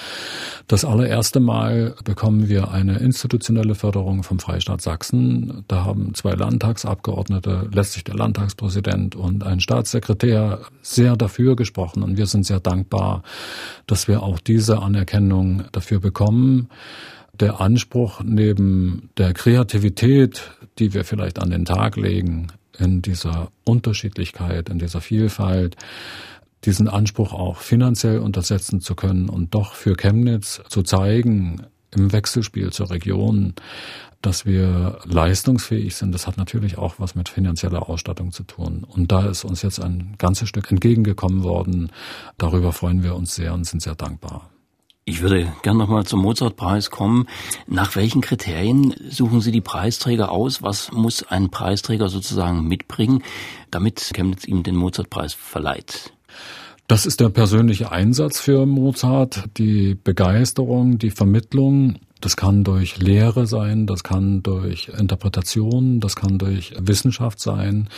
Das 0.69 0.85
allererste 0.85 1.39
Mal 1.41 1.95
bekommen 2.05 2.49
wir 2.49 2.71
eine 2.71 2.99
institutionelle 2.99 3.75
Förderung 3.75 4.23
vom 4.23 4.39
Freistaat 4.39 4.81
Sachsen. 4.81 5.65
Da 5.69 5.85
haben 5.85 6.15
zwei 6.15 6.33
Landtagsabgeordnete, 6.33 7.69
letztlich 7.73 8.05
der 8.05 8.17
Landtagspräsident 8.17 9.15
und 9.17 9.45
ein 9.45 9.61
Staatssekretär 9.61 10.61
sehr 10.83 11.17
dafür 11.17 11.57
gesprochen. 11.57 12.03
Und 12.03 12.17
wir 12.17 12.27
sind 12.27 12.47
sehr 12.47 12.61
dankbar, 12.61 13.23
dass 13.87 14.09
wir 14.09 14.23
auch 14.23 14.41
diese 14.41 14.81
Anerkennung 14.81 15.65
dafür 15.73 16.01
bekommen 16.01 16.36
kommen, 16.37 16.69
der 17.33 17.61
Anspruch 17.61 18.21
neben 18.23 19.11
der 19.17 19.33
Kreativität, 19.33 20.51
die 20.79 20.95
wir 20.95 21.05
vielleicht 21.05 21.39
an 21.39 21.51
den 21.51 21.65
Tag 21.65 21.97
legen, 21.97 22.49
in 22.79 23.03
dieser 23.03 23.51
Unterschiedlichkeit, 23.65 24.69
in 24.69 24.79
dieser 24.79 25.01
Vielfalt, 25.01 25.77
diesen 26.65 26.89
Anspruch 26.89 27.33
auch 27.33 27.59
finanziell 27.59 28.19
untersetzen 28.19 28.81
zu 28.81 28.95
können 28.95 29.29
und 29.29 29.55
doch 29.55 29.75
für 29.75 29.97
Chemnitz 29.97 30.63
zu 30.69 30.83
zeigen, 30.83 31.63
im 31.95 32.13
Wechselspiel 32.13 32.73
zur 32.73 32.91
Region, 32.91 33.55
dass 34.21 34.45
wir 34.45 34.99
leistungsfähig 35.05 35.95
sind, 35.95 36.13
das 36.13 36.27
hat 36.27 36.37
natürlich 36.37 36.77
auch 36.77 36.97
was 36.99 37.15
mit 37.15 37.29
finanzieller 37.29 37.89
Ausstattung 37.89 38.33
zu 38.33 38.43
tun. 38.43 38.85
Und 38.85 39.13
da 39.13 39.27
ist 39.27 39.45
uns 39.45 39.63
jetzt 39.63 39.81
ein 39.81 40.15
ganzes 40.19 40.49
Stück 40.49 40.71
entgegengekommen 40.71 41.45
worden. 41.45 41.91
Darüber 42.37 42.73
freuen 42.73 43.03
wir 43.03 43.15
uns 43.15 43.35
sehr 43.35 43.55
und 43.55 43.65
sind 43.65 43.81
sehr 43.81 43.95
dankbar. 43.95 44.51
Ich 45.09 45.23
würde 45.23 45.53
gern 45.63 45.77
nochmal 45.77 46.05
zum 46.05 46.21
Mozartpreis 46.23 46.91
kommen. 46.91 47.29
Nach 47.69 47.95
welchen 47.95 48.23
Kriterien 48.23 48.93
suchen 49.09 49.41
Sie 49.41 49.53
die 49.53 49.61
Preisträger 49.61 50.33
aus? 50.33 50.65
Was 50.65 50.91
muss 50.91 51.23
ein 51.23 51.49
Preisträger 51.49 52.09
sozusagen 52.09 52.67
mitbringen, 52.67 53.23
damit 53.71 54.01
Chemnitz 54.01 54.45
ihm 54.45 54.65
den 54.65 54.75
Mozartpreis 54.75 55.33
verleiht? 55.33 56.13
Das 56.89 57.07
ist 57.07 57.21
der 57.21 57.29
persönliche 57.29 57.93
Einsatz 57.93 58.41
für 58.41 58.67
Mozart, 58.67 59.45
die 59.59 59.95
Begeisterung, 59.95 60.99
die 60.99 61.11
Vermittlung. 61.11 62.01
Das 62.21 62.37
kann 62.37 62.65
durch 62.65 62.99
Lehre 62.99 63.47
sein, 63.47 63.87
das 63.87 64.03
kann 64.03 64.43
durch 64.43 64.89
Interpretation, 64.89 66.01
das 66.01 66.17
kann 66.17 66.37
durch 66.37 66.75
Wissenschaft 66.81 67.39
sein. 67.39 67.91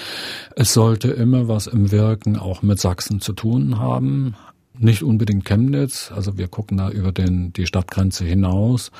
Es 0.56 0.74
sollte 0.74 1.08
immer 1.08 1.48
was 1.48 1.68
im 1.68 1.90
Wirken 1.90 2.36
auch 2.36 2.60
mit 2.60 2.78
Sachsen 2.78 3.22
zu 3.22 3.32
tun 3.32 3.78
haben 3.78 4.34
nicht 4.78 5.02
unbedingt 5.02 5.44
Chemnitz, 5.44 6.12
also 6.14 6.38
wir 6.38 6.48
gucken 6.48 6.78
da 6.78 6.90
über 6.90 7.12
den, 7.12 7.52
die 7.52 7.66
Stadtgrenze 7.66 8.24
hinaus. 8.24 8.90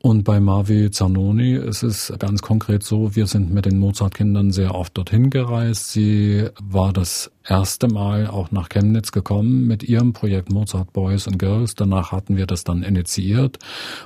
Und 0.00 0.22
bei 0.22 0.38
Mavi 0.38 0.92
Zanoni 0.92 1.54
ist 1.54 1.82
es 1.82 2.12
ganz 2.20 2.40
konkret 2.40 2.84
so, 2.84 3.16
wir 3.16 3.26
sind 3.26 3.52
mit 3.52 3.66
den 3.66 3.78
Mozart-Kindern 3.78 4.52
sehr 4.52 4.76
oft 4.76 4.96
dorthin 4.96 5.28
gereist. 5.28 5.90
Sie 5.90 6.46
war 6.62 6.92
das 6.92 7.32
erste 7.44 7.88
Mal 7.88 8.28
auch 8.28 8.52
nach 8.52 8.68
Chemnitz 8.68 9.10
gekommen 9.10 9.66
mit 9.66 9.82
ihrem 9.82 10.12
Projekt 10.12 10.52
Mozart 10.52 10.92
Boys 10.92 11.26
and 11.26 11.38
Girls. 11.38 11.74
Danach 11.74 12.12
hatten 12.12 12.36
wir 12.36 12.46
das 12.46 12.62
dann 12.62 12.84
initiiert 12.84 13.58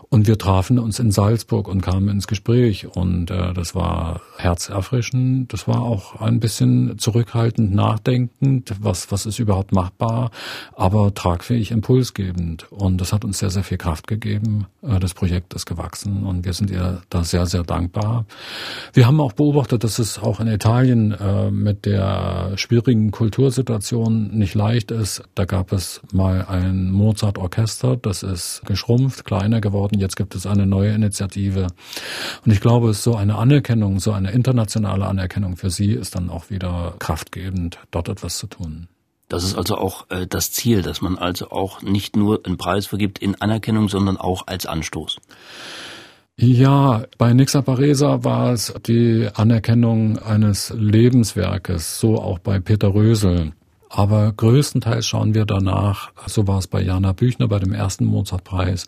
und 0.09 0.27
wir 0.29 0.39
trafen 0.39 0.79
uns 0.79 0.99
in 0.99 1.11
Salzburg 1.11 1.69
und 1.69 1.83
kamen 1.83 2.09
ins 2.09 2.27
Gespräch 2.27 2.87
und 2.87 3.31
äh, 3.31 3.53
das 3.53 3.75
war 3.75 4.23
herzerfrischend. 4.39 5.53
Das 5.53 5.69
war 5.69 5.83
auch 5.83 6.21
ein 6.21 6.41
bisschen 6.41 6.99
zurückhaltend, 6.99 7.75
nachdenkend, 7.75 8.73
was 8.81 9.13
was 9.13 9.27
ist 9.27 9.41
überhaupt 9.41 9.73
machbar, 9.73 10.31
aber 10.75 11.13
tragfähig, 11.13 11.71
impulsgebend 11.71 12.71
und 12.71 12.99
das 13.01 13.13
hat 13.13 13.25
uns 13.25 13.41
sehr 13.41 13.51
sehr 13.51 13.65
viel 13.65 13.79
Kraft 13.79 14.07
gegeben. 14.07 14.67
Äh, 14.83 15.01
das 15.01 15.13
Projekt 15.13 15.53
ist 15.53 15.67
gewachsen 15.67 15.82
und 16.25 16.45
wir 16.45 16.53
sind 16.53 16.71
ihr 16.71 17.03
da 17.11 17.25
sehr 17.25 17.47
sehr 17.47 17.65
dankbar. 17.65 18.25
Wir 18.93 19.07
haben 19.07 19.21
auch 19.21 19.33
beobachtet, 19.33 19.85
dass 19.85 19.99
es 19.99 20.19
auch 20.19 20.41
in 20.41 20.47
Italien 20.47 21.13
äh, 21.13 21.51
mit 21.51 21.87
der 21.87 22.53
schwierigen 22.57 23.11
Kultur 23.11 23.43
Kultursituation 23.43 24.29
nicht 24.29 24.55
leicht 24.55 24.91
ist. 24.91 25.23
Da 25.35 25.47
gab 25.47 25.73
es 25.73 26.01
mal 26.13 26.45
ein 26.47 26.91
Mozart-Orchester, 26.91 27.97
das 27.97 28.23
ist 28.23 28.63
geschrumpft, 28.67 29.25
kleiner 29.25 29.61
geworden. 29.61 29.99
Jetzt 29.99 30.17
gibt 30.17 30.35
es 30.35 30.47
eine 30.47 30.67
neue 30.67 30.93
Initiative. 30.93 31.69
Und 32.45 32.53
ich 32.53 32.61
glaube, 32.61 32.93
so 32.95 33.17
eine 33.17 33.37
Anerkennung, 33.37 34.01
so 34.01 34.13
eine 34.13 34.31
internationale 34.31 35.07
Anerkennung 35.07 35.57
für 35.57 35.71
sie 35.71 35.93
ist 35.93 36.15
dann 36.15 36.31
auch 36.31 36.51
wieder 36.51 36.95
kraftgebend, 36.99 37.79
dort 37.91 38.09
etwas 38.09 38.39
zu 38.39 38.47
tun. 38.47 38.89
Das 39.33 39.45
ist 39.45 39.57
also 39.57 39.79
auch 39.79 40.05
äh, 40.11 40.27
das 40.27 40.53
Ziel, 40.53 40.83
dass 40.83 41.01
man 41.01 41.17
also 41.17 41.51
auch 41.51 41.81
nicht 41.81 42.17
nur 42.17 42.45
einen 42.45 42.59
Preis 42.59 42.85
vergibt 42.85 43.19
in 43.19 43.41
Anerkennung, 43.41 43.89
sondern 43.89 44.19
auch 44.19 44.47
als 44.47 44.67
Anstoß. 44.67 45.17
Ja, 46.37 47.05
bei 47.17 47.33
Nixa 47.33 47.63
Paresa 47.63 48.25
war 48.25 48.53
es 48.53 48.75
die 48.87 49.31
Anerkennung 49.33 50.19
eines 50.19 50.71
Lebenswerkes, 50.77 51.99
so 51.99 52.21
auch 52.21 52.41
bei 52.41 52.61
Peter 52.61 52.93
Rösel. 52.93 53.53
Aber 53.89 54.33
größtenteils 54.33 55.07
schauen 55.07 55.33
wir 55.33 55.47
danach, 55.47 56.13
so 56.27 56.47
war 56.47 56.59
es 56.59 56.67
bei 56.67 56.83
Jana 56.83 57.13
Büchner 57.13 57.49
bei 57.49 57.59
dem 57.59 57.73
ersten 57.73 58.05
Mozartpreis, 58.05 58.87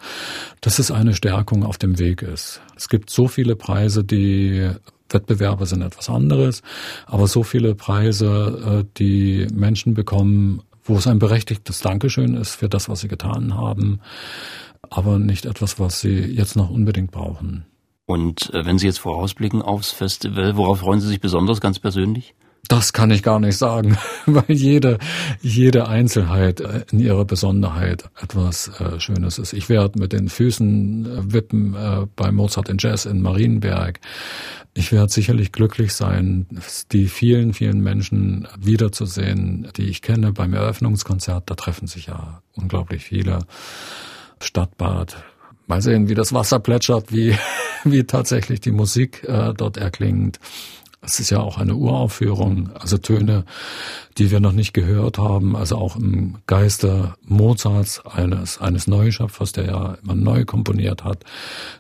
dass 0.60 0.78
es 0.78 0.90
eine 0.90 1.14
Stärkung 1.14 1.64
auf 1.64 1.78
dem 1.78 1.98
Weg 1.98 2.20
ist. 2.20 2.60
Es 2.76 2.90
gibt 2.90 3.08
so 3.08 3.28
viele 3.28 3.56
Preise, 3.56 4.04
die 4.04 4.70
Wettbewerbe 5.14 5.66
sind 5.66 5.82
etwas 5.82 6.10
anderes, 6.10 6.62
aber 7.06 7.26
so 7.26 7.42
viele 7.42 7.74
Preise, 7.74 8.82
äh, 8.82 8.84
die 8.98 9.46
Menschen 9.52 9.94
bekommen, 9.94 10.62
wo 10.82 10.96
es 10.96 11.06
ein 11.06 11.18
berechtigtes 11.18 11.80
Dankeschön 11.80 12.34
ist 12.34 12.56
für 12.56 12.68
das, 12.68 12.88
was 12.88 13.00
sie 13.00 13.08
getan 13.08 13.54
haben, 13.54 14.00
aber 14.90 15.18
nicht 15.18 15.46
etwas, 15.46 15.80
was 15.80 16.00
Sie 16.00 16.14
jetzt 16.14 16.56
noch 16.56 16.70
unbedingt 16.70 17.10
brauchen. 17.10 17.64
Und 18.06 18.52
äh, 18.52 18.66
wenn 18.66 18.78
Sie 18.78 18.86
jetzt 18.86 18.98
vorausblicken 18.98 19.62
aufs 19.62 19.90
Festival, 19.90 20.56
worauf 20.56 20.80
freuen 20.80 21.00
Sie 21.00 21.08
sich 21.08 21.20
besonders 21.20 21.60
ganz 21.60 21.78
persönlich? 21.78 22.34
Das 22.68 22.94
kann 22.94 23.10
ich 23.10 23.22
gar 23.22 23.40
nicht 23.40 23.56
sagen, 23.56 23.98
weil 24.26 24.44
jede, 24.48 24.98
jede 25.40 25.88
Einzelheit 25.88 26.60
äh, 26.60 26.84
in 26.90 27.00
ihrer 27.00 27.24
Besonderheit 27.24 28.04
etwas 28.20 28.68
äh, 28.80 29.00
Schönes 29.00 29.38
ist. 29.38 29.52
Ich 29.52 29.68
werde 29.68 29.98
mit 29.98 30.12
den 30.12 30.28
Füßen 30.28 31.06
äh, 31.06 31.32
wippen 31.32 31.74
äh, 31.74 32.06
bei 32.14 32.30
Mozart 32.30 32.68
in 32.68 32.76
Jazz 32.78 33.06
in 33.06 33.20
Marienberg. 33.20 34.00
Ich 34.76 34.90
werde 34.90 35.12
sicherlich 35.12 35.52
glücklich 35.52 35.94
sein, 35.94 36.46
die 36.90 37.06
vielen, 37.06 37.54
vielen 37.54 37.80
Menschen 37.80 38.48
wiederzusehen, 38.58 39.68
die 39.76 39.84
ich 39.84 40.02
kenne 40.02 40.32
beim 40.32 40.52
Eröffnungskonzert. 40.52 41.48
Da 41.48 41.54
treffen 41.54 41.86
sich 41.86 42.06
ja 42.06 42.42
unglaublich 42.54 43.04
viele. 43.04 43.38
Stadtbad. 44.40 45.16
Mal 45.68 45.80
sehen, 45.80 46.08
wie 46.08 46.14
das 46.14 46.32
Wasser 46.32 46.58
plätschert, 46.58 47.12
wie, 47.12 47.36
wie 47.84 48.02
tatsächlich 48.02 48.60
die 48.60 48.72
Musik 48.72 49.22
äh, 49.24 49.54
dort 49.54 49.76
erklingt. 49.76 50.40
Es 51.00 51.20
ist 51.20 51.30
ja 51.30 51.38
auch 51.38 51.58
eine 51.58 51.76
Uraufführung, 51.76 52.70
also 52.72 52.98
Töne, 52.98 53.44
die 54.16 54.30
wir 54.30 54.40
noch 54.40 54.52
nicht 54.52 54.72
gehört 54.72 55.18
haben, 55.18 55.54
also 55.54 55.76
auch 55.76 55.96
im 55.96 56.38
Geiste 56.46 57.14
Mozarts, 57.22 58.04
eines, 58.06 58.58
eines 58.58 58.86
Neuschöpfers, 58.86 59.52
der 59.52 59.66
ja 59.66 59.98
immer 60.02 60.14
neu 60.14 60.44
komponiert 60.46 61.04
hat, 61.04 61.24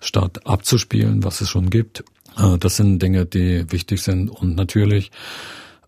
statt 0.00 0.46
abzuspielen, 0.46 1.24
was 1.24 1.40
es 1.40 1.48
schon 1.48 1.70
gibt. 1.70 2.04
Äh, 2.36 2.58
das 2.58 2.76
sind 2.76 3.02
Dinge, 3.02 3.26
die 3.26 3.70
wichtig 3.70 4.02
sind 4.02 4.28
und 4.28 4.54
natürlich 4.56 5.10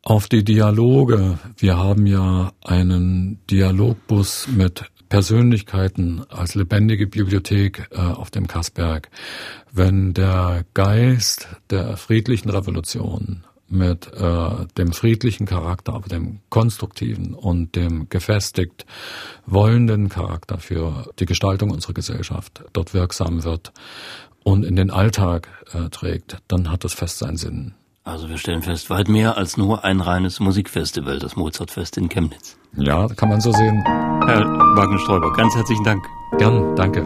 auf 0.03 0.29
die 0.29 0.45
Dialoge. 0.45 1.39
Wir 1.57 1.79
haben 1.79 2.07
ja 2.07 2.53
einen 2.65 3.41
Dialogbus 3.51 4.47
mit 4.49 4.85
Persönlichkeiten 5.09 6.25
als 6.29 6.55
lebendige 6.55 7.07
Bibliothek 7.07 7.89
äh, 7.91 8.01
auf 8.01 8.31
dem 8.31 8.47
Kassberg. 8.47 9.09
Wenn 9.73 10.15
der 10.15 10.65
Geist 10.75 11.49
der 11.71 11.97
friedlichen 11.97 12.51
Revolution 12.51 13.45
mit 13.69 14.13
äh, 14.13 14.67
dem 14.79 14.93
friedlichen 14.93 15.47
Charakter, 15.47 15.95
aber 15.95 16.09
dem 16.09 16.41
konstruktiven 16.51 17.35
und 17.35 17.75
dem 17.75 18.09
gefestigt 18.09 18.87
wollenden 19.45 20.09
Charakter 20.09 20.59
für 20.59 21.11
die 21.19 21.27
Gestaltung 21.27 21.71
unserer 21.71 21.95
Gesellschaft 21.95 22.65
dort 22.73 22.95
wirksam 22.95 23.43
wird 23.43 23.73
und 24.47 24.65
in 24.65 24.77
den 24.77 24.93
Alltag 24.93 25.49
äh, 25.73 25.89
trägt, 25.91 26.39
dann 26.47 26.71
hat 26.71 26.85
das 26.85 26.95
Fest 26.95 27.19
seinen 27.19 27.37
Sinn. 27.37 27.75
Also 28.05 28.29
wir 28.29 28.39
stellen 28.39 28.63
fest, 28.63 28.89
weit 28.91 29.09
mehr 29.09 29.37
als 29.37 29.57
nur 29.57 29.85
ein 29.85 30.01
reines 30.01 30.39
Musikfestival, 30.39 31.19
das 31.19 31.35
Mozartfest 31.35 31.97
in 31.97 32.09
Chemnitz. 32.09 32.57
Ja, 32.77 33.09
kann 33.09 33.29
man 33.29 33.41
so 33.41 33.51
sehen. 33.51 33.83
Herr 33.85 34.47
Wagner-Sträuber, 34.77 35.33
ganz 35.33 35.53
herzlichen 35.57 35.83
Dank. 35.83 36.05
Gern, 36.39 36.77
danke. 36.77 37.03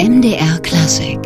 MDR 0.00 0.60
Klassik 0.60 1.18